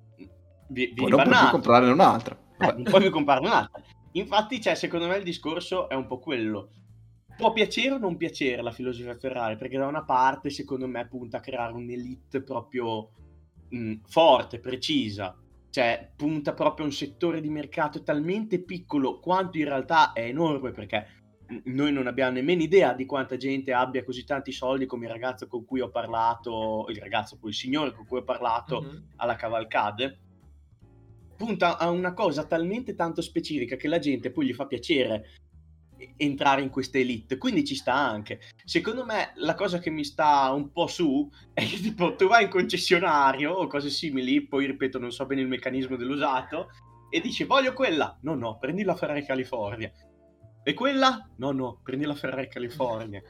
vi- 0.69 0.93
vieni 0.95 0.95
Poi 0.95 1.11
non 1.11 1.23
puoi 1.23 1.51
comprare 1.51 1.91
un'altra. 1.91 2.37
Eh, 2.59 2.75
non 2.77 2.87
puoi 2.87 3.01
più 3.03 3.11
comprarne 3.11 3.47
un'altra. 3.47 3.83
Infatti, 4.13 4.61
cioè, 4.61 4.75
secondo 4.75 5.07
me 5.07 5.17
il 5.17 5.25
discorso 5.25 5.89
è 5.89 5.95
un 5.95 6.07
po' 6.07 6.19
quello. 6.19 6.71
Può 7.41 7.55
piacere 7.55 7.95
o 7.95 7.99
non 7.99 8.19
piacere 8.19 8.61
la 8.61 8.71
filosofia 8.71 9.17
Ferrari, 9.17 9.57
perché 9.57 9.79
da 9.79 9.87
una 9.87 10.05
parte, 10.05 10.51
secondo 10.51 10.87
me, 10.87 11.09
punta 11.09 11.39
a 11.39 11.41
creare 11.41 11.73
un'elite 11.73 12.43
proprio 12.43 13.13
mh, 13.71 13.95
forte, 14.07 14.61
precisa, 14.61 15.35
cioè 15.71 16.11
punta 16.15 16.53
proprio 16.53 16.85
a 16.85 16.89
un 16.89 16.95
settore 16.95 17.41
di 17.41 17.49
mercato 17.49 18.03
talmente 18.03 18.63
piccolo 18.63 19.21
quanto 19.21 19.57
in 19.57 19.65
realtà 19.65 20.13
è 20.13 20.25
enorme 20.25 20.71
perché 20.73 21.07
noi 21.65 21.91
non 21.93 22.07
abbiamo 22.07 22.33
nemmeno 22.33 22.61
idea 22.61 22.93
di 22.93 23.07
quanta 23.07 23.39
gente 23.39 23.73
abbia 23.73 24.05
così 24.05 24.23
tanti 24.25 24.53
soldi 24.53 24.85
come 24.85 25.07
il 25.07 25.13
ragazzo 25.13 25.47
con 25.47 25.65
cui 25.65 25.81
ho 25.81 25.89
parlato, 25.89 26.85
il 26.91 26.99
ragazzo, 26.99 27.39
poi 27.39 27.51
il 27.51 27.57
signore 27.57 27.95
con 27.95 28.05
cui 28.05 28.19
ho 28.19 28.23
parlato 28.23 28.83
mm-hmm. 28.83 29.03
alla 29.17 29.37
cavalcade. 29.37 30.19
Punta 31.39 31.79
a 31.79 31.89
una 31.89 32.13
cosa 32.13 32.45
talmente 32.45 32.95
tanto 32.95 33.23
specifica 33.23 33.77
che 33.77 33.89
la 33.89 33.99
gente 33.99 34.31
poi 34.31 34.45
gli 34.45 34.53
fa 34.53 34.67
piacere 34.67 35.25
entrare 36.17 36.63
in 36.63 36.71
questa 36.71 36.99
elite, 36.99 37.39
quindi 37.39 37.65
ci 37.65 37.75
sta 37.75 37.95
anche. 37.95 38.41
Secondo 38.65 39.05
me 39.05 39.33
la 39.37 39.55
cosa 39.55 39.79
che 39.79 39.91
mi 39.91 40.05
sta 40.05 40.51
un 40.53 40.71
po' 40.73 40.87
su 40.87 41.29
è 41.53 41.65
che 41.65 41.81
tipo 41.81 42.15
tu 42.15 42.27
vai 42.27 42.45
in 42.45 42.51
concessionario 42.51 43.53
o 43.53 43.67
cose 43.67 43.91
simili, 43.91 44.47
poi 44.47 44.67
ripeto 44.67 44.99
non 44.99 45.13
so 45.13 45.27
bene 45.27 45.41
il 45.41 45.49
meccanismo 45.49 45.97
dell'usato, 45.97 46.69
e 47.11 47.21
dici 47.21 47.45
voglio 47.45 47.73
quella, 47.73 48.19
no 48.23 48.35
no, 48.35 48.59
prendi 48.59 48.83
la 48.83 48.95
Ferrari 48.95 49.25
California, 49.25 49.93
e 50.63 50.75
quella? 50.75 51.29
No, 51.37 51.53
no, 51.53 51.81
prendi 51.83 52.05
la 52.05 52.15
Ferrari 52.15 52.49
California. 52.49 53.23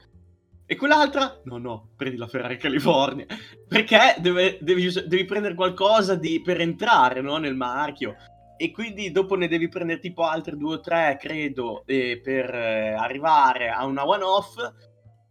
E 0.67 0.77
quell'altra? 0.77 1.41
No, 1.45 1.59
no, 1.59 1.91
prendi 1.97 2.17
la 2.17 2.27
Ferrari 2.27 2.57
California. 2.57 3.27
Perché 3.69 4.17
deve, 4.19 4.59
devi, 4.61 4.91
devi, 5.07 5.25
prendere 5.25 5.55
qualcosa 5.55 6.17
di, 6.17 6.43
per 6.43 6.61
entrare 6.61 7.21
no, 7.21 7.39
nel 7.39 7.55
marchio. 7.55 8.17
E 8.63 8.73
quindi 8.73 9.11
dopo 9.11 9.37
ne 9.37 9.49
devi 9.49 9.69
prendere 9.69 10.01
tipo 10.01 10.25
altre 10.25 10.55
due 10.55 10.75
o 10.75 10.81
tre, 10.81 11.17
credo, 11.19 11.83
eh, 11.87 12.21
per 12.23 12.55
arrivare 12.55 13.71
a 13.71 13.87
una 13.87 14.07
one-off. 14.07 14.57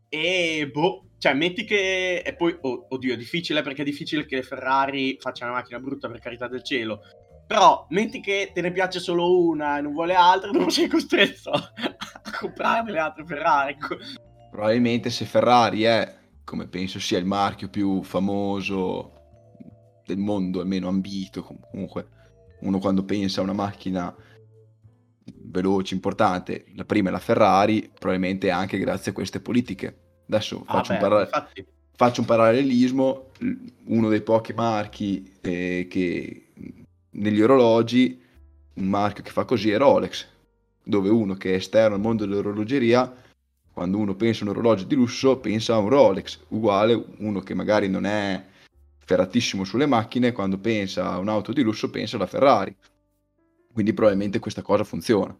E 0.09 0.67
boh, 0.73 1.09
cioè 1.19 1.35
metti 1.35 1.63
che... 1.63 2.23
E 2.25 2.33
poi, 2.33 2.57
oh, 2.61 2.87
oddio, 2.89 3.13
è 3.13 3.17
difficile 3.17 3.61
perché 3.61 3.83
è 3.83 3.85
difficile 3.85 4.25
che 4.25 4.41
Ferrari 4.41 5.17
facciano 5.19 5.51
una 5.51 5.59
macchina 5.59 5.79
brutta 5.79 6.09
per 6.09 6.17
carità 6.17 6.47
del 6.47 6.63
cielo. 6.63 7.01
Però 7.45 7.85
metti 7.89 8.19
che 8.19 8.49
te 8.51 8.61
ne 8.61 8.71
piace 8.71 8.99
solo 8.99 9.45
una 9.45 9.77
e 9.77 9.81
non 9.81 9.93
vuole 9.93 10.15
altre, 10.15 10.49
dopo 10.49 10.69
sei 10.73 10.87
costretto 10.87 11.51
a 11.51 11.71
comprare 12.39 12.91
le 12.91 12.97
altre 12.97 13.25
Ferrari. 13.25 13.77
Probabilmente 14.49 15.11
se 15.11 15.25
Ferrari 15.25 15.83
è, 15.83 16.15
come 16.43 16.67
penso 16.67 16.99
sia 16.99 17.19
il 17.19 17.25
marchio 17.25 17.69
più 17.69 18.01
famoso 18.01 19.13
del 20.03 20.17
mondo, 20.17 20.61
almeno 20.61 20.87
ambito, 20.87 21.43
comunque 21.43 22.17
uno 22.61 22.79
quando 22.79 23.03
pensa 23.03 23.39
a 23.39 23.43
una 23.43 23.53
macchina 23.53 24.13
veloce, 25.43 25.93
importante, 25.93 26.65
la 26.75 26.85
prima 26.85 27.09
è 27.09 27.11
la 27.11 27.19
Ferrari, 27.19 27.89
probabilmente 27.97 28.49
anche 28.49 28.77
grazie 28.77 29.11
a 29.11 29.13
queste 29.13 29.39
politiche. 29.39 29.97
Adesso 30.27 30.63
ah 30.65 30.73
faccio, 30.73 30.89
beh, 30.89 30.93
un, 30.93 31.01
parallel- 31.01 31.67
faccio 31.95 32.21
un, 32.21 32.27
parallelismo, 32.27 33.31
uno 33.85 34.09
dei 34.09 34.21
pochi 34.21 34.53
marchi 34.53 35.31
eh, 35.41 35.87
che 35.89 36.47
negli 37.11 37.41
orologi 37.41 38.21
un 38.75 38.87
marchio 38.87 39.23
che 39.23 39.31
fa 39.31 39.43
così 39.45 39.71
è 39.71 39.77
Rolex, 39.77 40.25
dove 40.83 41.09
uno 41.09 41.35
che 41.35 41.51
è 41.51 41.55
esterno 41.55 41.95
al 41.95 42.01
mondo 42.01 42.25
dell'orologeria, 42.25 43.13
quando 43.73 43.97
uno 43.97 44.15
pensa 44.15 44.43
a 44.43 44.49
un 44.49 44.55
orologio 44.55 44.85
di 44.85 44.95
lusso, 44.95 45.37
pensa 45.37 45.73
a 45.75 45.79
un 45.79 45.89
Rolex, 45.89 46.39
uguale 46.49 47.01
uno 47.17 47.39
che 47.41 47.53
magari 47.53 47.89
non 47.89 48.05
è 48.05 48.43
ferratissimo 49.09 49.63
sulle 49.63 49.87
macchine, 49.87 50.31
quando 50.31 50.59
pensa 50.59 51.09
a 51.09 51.17
un'auto 51.17 51.51
di 51.51 51.63
lusso 51.63 51.89
pensa 51.89 52.15
alla 52.15 52.27
Ferrari. 52.27 52.75
Quindi 53.73 53.91
probabilmente 53.91 54.37
questa 54.37 54.61
cosa 54.61 54.83
funziona. 54.83 55.35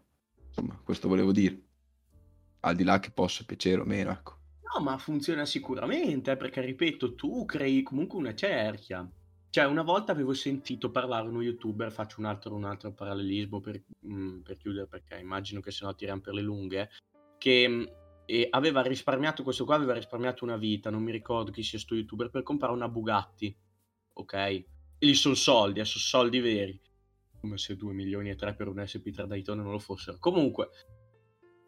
Insomma, 0.48 0.76
questo 0.82 1.06
volevo 1.06 1.30
dire. 1.30 1.62
Al 2.62 2.74
di 2.74 2.82
là 2.82 2.98
che 2.98 3.12
possa 3.12 3.44
piacere 3.46 3.80
o 3.80 3.84
meno, 3.84 4.10
ecco. 4.10 4.38
No, 4.74 4.82
ma 4.82 4.98
funziona 4.98 5.44
sicuramente, 5.44 6.36
perché 6.36 6.60
ripeto, 6.62 7.14
tu 7.14 7.44
crei 7.44 7.84
comunque 7.84 8.18
una 8.18 8.34
cerchia. 8.34 9.08
Cioè, 9.50 9.66
una 9.66 9.82
volta 9.82 10.10
avevo 10.10 10.34
sentito 10.34 10.90
parlare 10.90 11.28
uno 11.28 11.40
youtuber, 11.40 11.92
faccio 11.92 12.18
un 12.18 12.26
altro, 12.26 12.56
un 12.56 12.64
altro 12.64 12.92
parallelismo 12.92 13.60
per, 13.60 13.80
mh, 14.00 14.12
mm, 14.12 14.40
per 14.40 14.56
chiudere 14.56 14.88
perché 14.88 15.16
immagino 15.16 15.60
che 15.60 15.70
sennò 15.70 15.94
tiriamo 15.94 16.20
per 16.20 16.34
le 16.34 16.42
lunghe, 16.42 16.90
che 17.38 17.92
mm, 18.30 18.42
aveva 18.50 18.82
risparmiato, 18.82 19.42
questo 19.42 19.64
qua 19.64 19.76
aveva 19.76 19.94
risparmiato 19.94 20.44
una 20.44 20.56
vita, 20.56 20.90
non 20.90 21.02
mi 21.02 21.12
ricordo 21.12 21.50
chi 21.50 21.62
sia 21.62 21.78
sto 21.78 21.94
youtuber, 21.94 22.30
per 22.30 22.42
comprare 22.42 22.72
una 22.72 22.88
Bugatti, 22.88 23.56
ok? 24.14 24.34
E 24.34 24.66
gli 24.98 25.14
sono 25.14 25.34
soldi, 25.34 25.84
sono 25.84 26.04
soldi 26.04 26.40
veri, 26.40 26.80
come 27.40 27.58
se 27.58 27.76
2 27.76 27.92
milioni 27.92 28.30
e 28.30 28.36
3 28.36 28.54
per 28.54 28.68
un 28.68 28.76
SP3 28.76 29.24
Daytona 29.24 29.62
non 29.62 29.72
lo 29.72 29.78
fossero. 29.78 30.18
Comunque, 30.18 30.68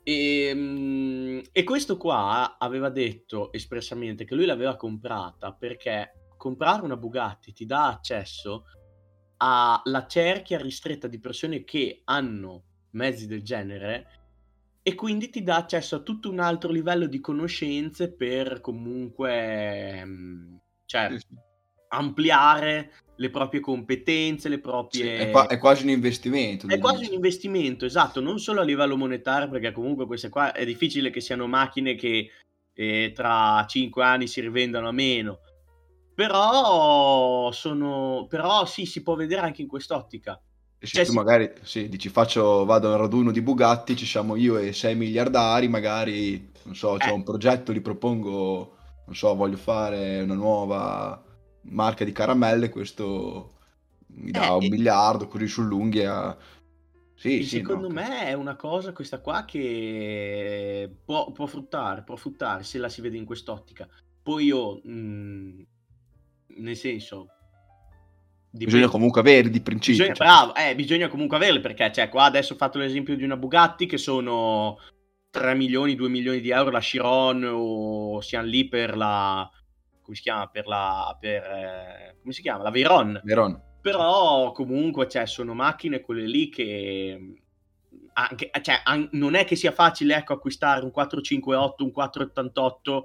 e, 0.05 0.53
mm, 0.55 1.39
e 1.53 1.65
questo 1.65 1.97
qua 1.97 2.59
aveva 2.59 2.91
detto 2.91 3.53
espressamente 3.53 4.25
che 4.25 4.35
lui 4.35 4.47
l'aveva 4.47 4.77
comprata 4.77 5.53
perché 5.53 6.31
comprare 6.37 6.83
una 6.83 6.97
Bugatti 6.97 7.53
ti 7.53 7.67
dà 7.67 7.87
accesso 7.87 8.65
alla 9.37 10.07
cerchia 10.09 10.61
ristretta 10.61 11.07
di 11.07 11.19
persone 11.19 11.65
che 11.65 12.03
hanno 12.05 12.65
mezzi 12.91 13.27
del 13.27 13.43
genere 13.43 14.22
e 14.83 14.95
quindi 14.95 15.31
ti 15.31 15.43
dà 15.43 15.57
accesso 15.57 15.97
a 15.97 16.01
tutto 16.01 16.29
un 16.29 16.41
altro 16.41 16.73
livello 16.73 17.07
di 17.07 17.21
conoscenze 17.21 18.13
per 18.13 18.61
comunque 18.61 20.05
mm, 20.05 20.55
cioè, 20.87 21.17
ampliare 21.89 22.93
le 23.17 23.31
proprie 23.31 23.61
competenze, 23.61 24.49
le 24.49 24.59
proprie... 24.59 25.05
Sì, 25.05 25.23
è, 25.23 25.31
qua- 25.31 25.47
è, 25.47 25.59
quasi 25.59 25.85
un 25.85 25.91
investimento. 25.91 26.67
È 26.67 26.79
quasi 26.79 27.07
un 27.07 27.13
investimento, 27.13 27.85
esatto, 27.85 28.21
non 28.21 28.41
solo 28.41 28.61
a 28.61 28.65
livello 28.65 28.97
monetario, 28.97 29.49
perché 29.49 29.71
comunque 29.71 30.07
queste 30.07 30.29
qua 30.29 30.53
è 30.53 30.65
difficile 30.65 31.11
che 31.11 31.21
siano 31.21 31.47
macchine 31.47 31.95
che 31.95 32.31
eh, 32.75 33.13
tra 33.15 33.65
5 33.69 34.03
anni 34.03 34.27
si 34.27 34.41
rivendano 34.41 34.89
a 34.89 34.93
meno, 34.93 35.39
però 36.15 37.53
sono 37.53 38.27
però 38.29 38.65
sì, 38.67 38.87
si 38.87 39.03
può 39.03 39.15
vedere 39.15 39.43
anche 39.43 39.63
in 39.63 39.69
quest'ottica. 39.69 40.41
Se 40.85 40.89
cioè, 40.89 41.05
tu 41.05 41.13
magari 41.13 41.53
sì, 41.63 41.89
dici 41.89 42.09
faccio, 42.09 42.65
vado 42.65 42.89
a 42.89 42.95
un 42.95 42.97
raduno 42.97 43.31
di 43.31 43.41
Bugatti, 43.41 43.95
ci 43.95 44.05
siamo 44.05 44.35
io 44.35 44.59
e 44.59 44.73
sei 44.73 44.97
miliardari, 44.97 45.69
magari, 45.69 46.51
non 46.65 46.75
so, 46.75 46.99
eh. 46.99 47.09
ho 47.09 47.15
un 47.15 47.23
progetto, 47.23 47.71
li 47.71 47.81
propongo, 47.81 48.77
non 49.07 49.15
so, 49.15 49.33
voglio 49.37 49.57
fare 49.57 50.23
una 50.23 50.35
nuova 50.35 51.23
marca 51.67 52.05
di 52.05 52.11
caramelle, 52.11 52.69
questo 52.69 53.59
mi 54.09 54.33
dà 54.33 54.47
eh, 54.47 54.51
un 54.51 54.65
e... 54.65 54.69
miliardo 54.71 55.29
così 55.29 55.47
sull'unghia. 55.47 56.37
Sì, 57.15 57.45
sì, 57.45 57.59
secondo 57.59 57.87
no. 57.87 57.95
me 57.95 58.27
è 58.27 58.33
una 58.33 58.57
cosa 58.57 58.93
questa 58.93 59.21
qua 59.21 59.45
che 59.45 60.93
può, 61.05 61.31
può, 61.31 61.47
fruttare, 61.47 62.03
può 62.03 62.17
fruttare 62.17 62.65
se 62.65 62.79
la 62.79 62.89
si 62.89 63.01
vede 63.01 63.17
in 63.17 63.25
quest'ottica. 63.25 63.89
Poi 64.21 64.47
io 64.47 64.81
mh, 64.83 64.91
mhmm, 64.91 65.67
nel 66.57 66.77
senso... 66.77 67.29
Dipende. 68.53 68.65
Bisogna 68.67 68.89
comunque 68.89 69.21
avere 69.23 69.49
di 69.49 69.63
principio. 69.63 70.05
Bisogna, 70.05 70.15
cioè. 70.15 70.27
bravo, 70.27 70.55
eh, 70.55 70.75
bisogna 70.75 71.09
comunque 71.09 71.39
averle 71.39 71.61
perché, 71.61 71.91
cioè, 71.91 72.11
qua 72.11 72.25
adesso 72.25 72.53
ho 72.53 72.57
fatto 72.57 72.79
l'esempio 72.79 73.17
di 73.17 73.25
una 73.25 73.39
Bugatti 73.39 73.87
che 73.87 73.97
sono 73.97 74.79
3 75.31 75.55
milioni, 75.55 75.95
2 75.95 76.09
milioni 76.11 76.41
di 76.41 76.51
euro 76.51 76.71
la 76.71 76.81
Chiron 76.81 77.49
o 77.51 78.21
siamo 78.21 78.47
lì 78.47 78.69
per 78.69 78.95
la... 78.95 79.51
come 80.03 80.15
si 80.15 80.23
chiama? 80.23 80.49
Per 80.49 80.67
la... 80.67 81.17
per... 81.19 81.43
Eh, 81.43 82.17
come 82.21 82.35
si 82.35 82.43
chiama? 82.43 82.63
La 82.63 82.71
Veyron. 82.71 83.23
Veyron. 83.25 83.59
Però 83.81 84.53
comunque, 84.53 85.09
cioè, 85.09 85.27
sono 85.27 85.55
macchine 85.55 86.03
quelle 86.03 86.27
lì 86.27 86.51
che... 86.51 87.37
Anche, 88.13 88.51
cioè, 88.61 88.83
an- 88.85 89.09
non 89.13 89.35
è 89.35 89.47
che 89.47 89.57
sia 89.57 89.73
facile 89.73 90.15
ecco, 90.15 90.35
acquistare 90.35 90.85
un 90.85 90.91
458, 90.91 91.85
un 91.85 91.91
488 91.91 93.05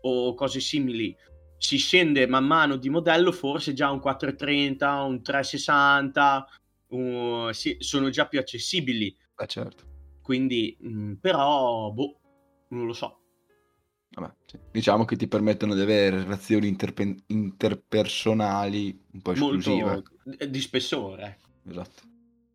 o 0.00 0.34
cose 0.34 0.60
simili 0.60 1.14
si 1.58 1.78
scende 1.78 2.26
man 2.26 2.44
mano 2.44 2.76
di 2.76 2.88
modello, 2.88 3.32
forse 3.32 3.72
già 3.72 3.90
un 3.90 4.00
430, 4.00 5.02
un 5.02 5.22
360, 5.22 6.46
un, 6.88 7.50
sì, 7.52 7.76
sono 7.80 8.10
già 8.10 8.26
più 8.26 8.38
accessibili. 8.38 9.16
Eh 9.36 9.46
certo. 9.46 9.84
Quindi, 10.22 10.76
mh, 10.80 10.88
mm, 10.88 11.12
però, 11.14 11.90
boh, 11.90 12.20
non 12.70 12.86
lo 12.86 12.92
so. 12.92 13.20
Vabbè, 14.08 14.32
sì. 14.46 14.58
Diciamo 14.70 15.04
che 15.04 15.16
ti 15.16 15.28
permettono 15.28 15.74
di 15.74 15.80
avere 15.80 16.22
relazioni 16.22 16.68
interpe- 16.68 17.16
interpersonali 17.26 19.04
un 19.12 19.20
po' 19.20 19.32
esclusive. 19.32 19.82
Molto 19.82 20.46
di 20.46 20.60
spessore. 20.60 21.38
Ecco. 21.38 21.70
Esatto. 21.70 22.14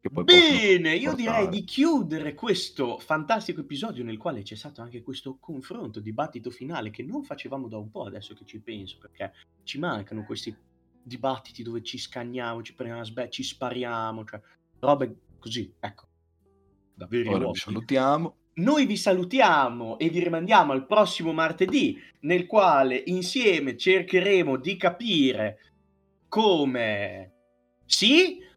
Bene, 0.09 0.95
io 0.95 1.13
direi 1.13 1.47
di 1.47 1.63
chiudere 1.63 2.33
questo 2.33 2.97
fantastico 2.97 3.61
episodio 3.61 4.03
nel 4.03 4.17
quale 4.17 4.41
c'è 4.41 4.55
stato 4.55 4.81
anche 4.81 5.03
questo 5.03 5.37
confronto, 5.39 5.99
dibattito 5.99 6.49
finale 6.49 6.89
che 6.89 7.03
non 7.03 7.23
facevamo 7.23 7.67
da 7.67 7.77
un 7.77 7.91
po' 7.91 8.05
adesso 8.05 8.33
che 8.33 8.43
ci 8.43 8.59
penso, 8.59 8.97
perché 8.99 9.31
ci 9.63 9.77
mancano 9.77 10.23
questi 10.25 10.55
dibattiti 11.03 11.61
dove 11.61 11.83
ci 11.83 11.99
scagniamo, 11.99 12.63
ci 12.63 12.73
prendiamo 12.73 13.05
sbe- 13.05 13.29
ci 13.29 13.43
spariamo, 13.43 14.25
cioè 14.25 14.41
robe 14.79 15.17
così, 15.37 15.71
ecco. 15.79 16.07
Davvero 16.95 17.31
Ora 17.31 17.51
vi 17.51 17.59
salutiamo. 17.59 18.35
Noi 18.53 18.85
vi 18.87 18.97
salutiamo 18.97 19.99
e 19.99 20.09
vi 20.09 20.23
rimandiamo 20.23 20.71
al 20.71 20.87
prossimo 20.87 21.31
martedì, 21.31 21.95
nel 22.21 22.47
quale 22.47 23.01
insieme 23.05 23.77
cercheremo 23.77 24.57
di 24.57 24.77
capire 24.77 25.59
come 26.27 27.33
sì 27.85 28.49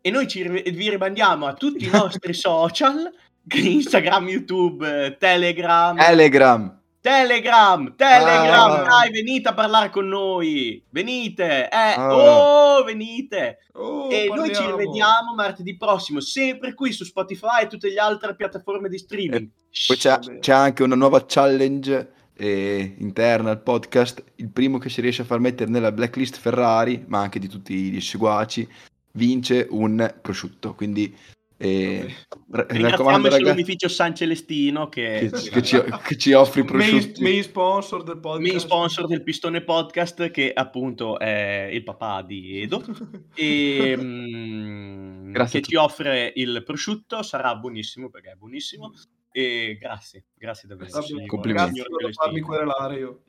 e 0.00 0.10
noi 0.10 0.26
ci, 0.28 0.42
vi 0.48 0.90
rimandiamo 0.90 1.46
a 1.46 1.54
tutti 1.54 1.84
i 1.84 1.90
nostri 1.90 2.32
social, 2.34 3.10
Instagram, 3.52 4.28
YouTube, 4.28 5.16
Telegram. 5.18 5.96
Telegram. 5.96 6.78
Telegram, 7.02 7.94
Telegram, 7.96 8.70
Ah. 8.72 8.82
dai, 8.82 9.10
venite 9.10 9.48
a 9.48 9.54
parlare 9.54 9.88
con 9.88 10.06
noi, 10.06 10.84
venite, 10.90 11.64
eh, 11.64 11.94
Ah. 11.96 12.14
oh, 12.14 12.84
venite. 12.84 13.60
Oh, 13.72 14.10
e 14.10 14.26
noi 14.28 14.48
ci 14.48 14.52
parliamo. 14.56 14.76
rivediamo 14.76 15.34
martedì 15.34 15.78
prossimo, 15.78 16.20
sempre 16.20 16.74
qui 16.74 16.92
su 16.92 17.04
Spotify 17.04 17.62
e 17.62 17.66
tutte 17.68 17.88
le 17.88 17.98
altre 17.98 18.36
piattaforme 18.36 18.90
di 18.90 18.98
streaming. 18.98 19.48
Poi 19.86 19.96
c'è, 19.96 20.18
c'è 20.40 20.52
anche 20.52 20.82
una 20.82 20.94
nuova 20.94 21.24
challenge 21.26 22.12
eh, 22.36 22.96
interna 22.98 23.50
al 23.50 23.62
podcast. 23.62 24.22
Il 24.36 24.50
primo 24.50 24.76
che 24.76 24.90
si 24.90 25.00
riesce 25.00 25.22
a 25.22 25.24
far 25.24 25.38
mettere 25.38 25.70
nella 25.70 25.92
blacklist 25.92 26.36
Ferrari, 26.38 27.02
ma 27.08 27.20
anche 27.20 27.38
di 27.38 27.48
tutti 27.48 27.74
gli 27.74 28.00
seguaci, 28.00 28.68
vince 29.12 29.66
un 29.70 30.14
prosciutto. 30.20 30.74
Quindi 30.74 31.14
eh, 31.62 32.14
ra- 32.50 32.64
Ringraziamo 32.66 32.88
raccomando, 32.88 33.26
il 33.26 33.32
ragazzi, 33.32 33.42
solomificio 33.42 33.88
San 33.88 34.14
Celestino 34.14 34.88
che, 34.88 35.28
che, 35.30 35.50
che 35.50 35.62
ci, 35.62 35.78
che 36.04 36.16
ci 36.16 36.32
offri 36.32 36.60
i 36.60 36.64
Main, 36.64 36.90
prosciutti. 36.90 37.22
main 37.22 37.42
sponsor 37.42 38.02
del 38.02 38.18
podcast. 38.18 38.48
main 38.48 38.60
sponsor 38.60 39.06
del 39.06 39.22
Pistone 39.22 39.60
Podcast, 39.62 40.30
che 40.30 40.52
appunto 40.54 41.18
è 41.18 41.68
il 41.70 41.82
papà 41.82 42.22
di 42.22 42.62
Edo. 42.62 42.82
e 43.34 43.94
mm, 43.94 45.32
Grazie 45.32 45.58
a 45.58 45.62
che 45.62 45.68
ci 45.68 45.76
offre 45.76 46.32
il 46.34 46.62
prosciutto 46.64 47.22
sarà 47.22 47.54
buonissimo 47.54 48.08
perché 48.08 48.30
è 48.30 48.34
buonissimo 48.36 48.92
e 49.32 49.76
grazie 49.78 50.24
grazie 50.34 50.66
davvero 50.66 51.02
signor- 51.02 51.26
Complimenti. 51.26 51.82
Grazie 51.82 52.12
farmi 52.14 52.40
querelare 52.40 52.96
io. 52.96 53.22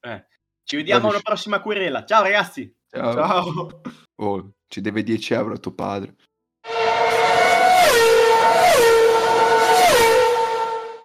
Eh, 0.00 0.24
ci 0.64 0.76
vediamo 0.76 1.10
alla 1.10 1.20
prossima 1.20 1.60
querela 1.60 2.04
ciao 2.04 2.22
ragazzi 2.22 2.74
Ciao. 2.92 3.12
Ciao. 3.14 3.80
Oh, 4.16 4.52
ci 4.72 4.80
deve 4.80 5.02
10 5.02 5.34
euro 5.34 5.52
a 5.54 5.58
tuo 5.58 5.74
padre. 5.74 6.16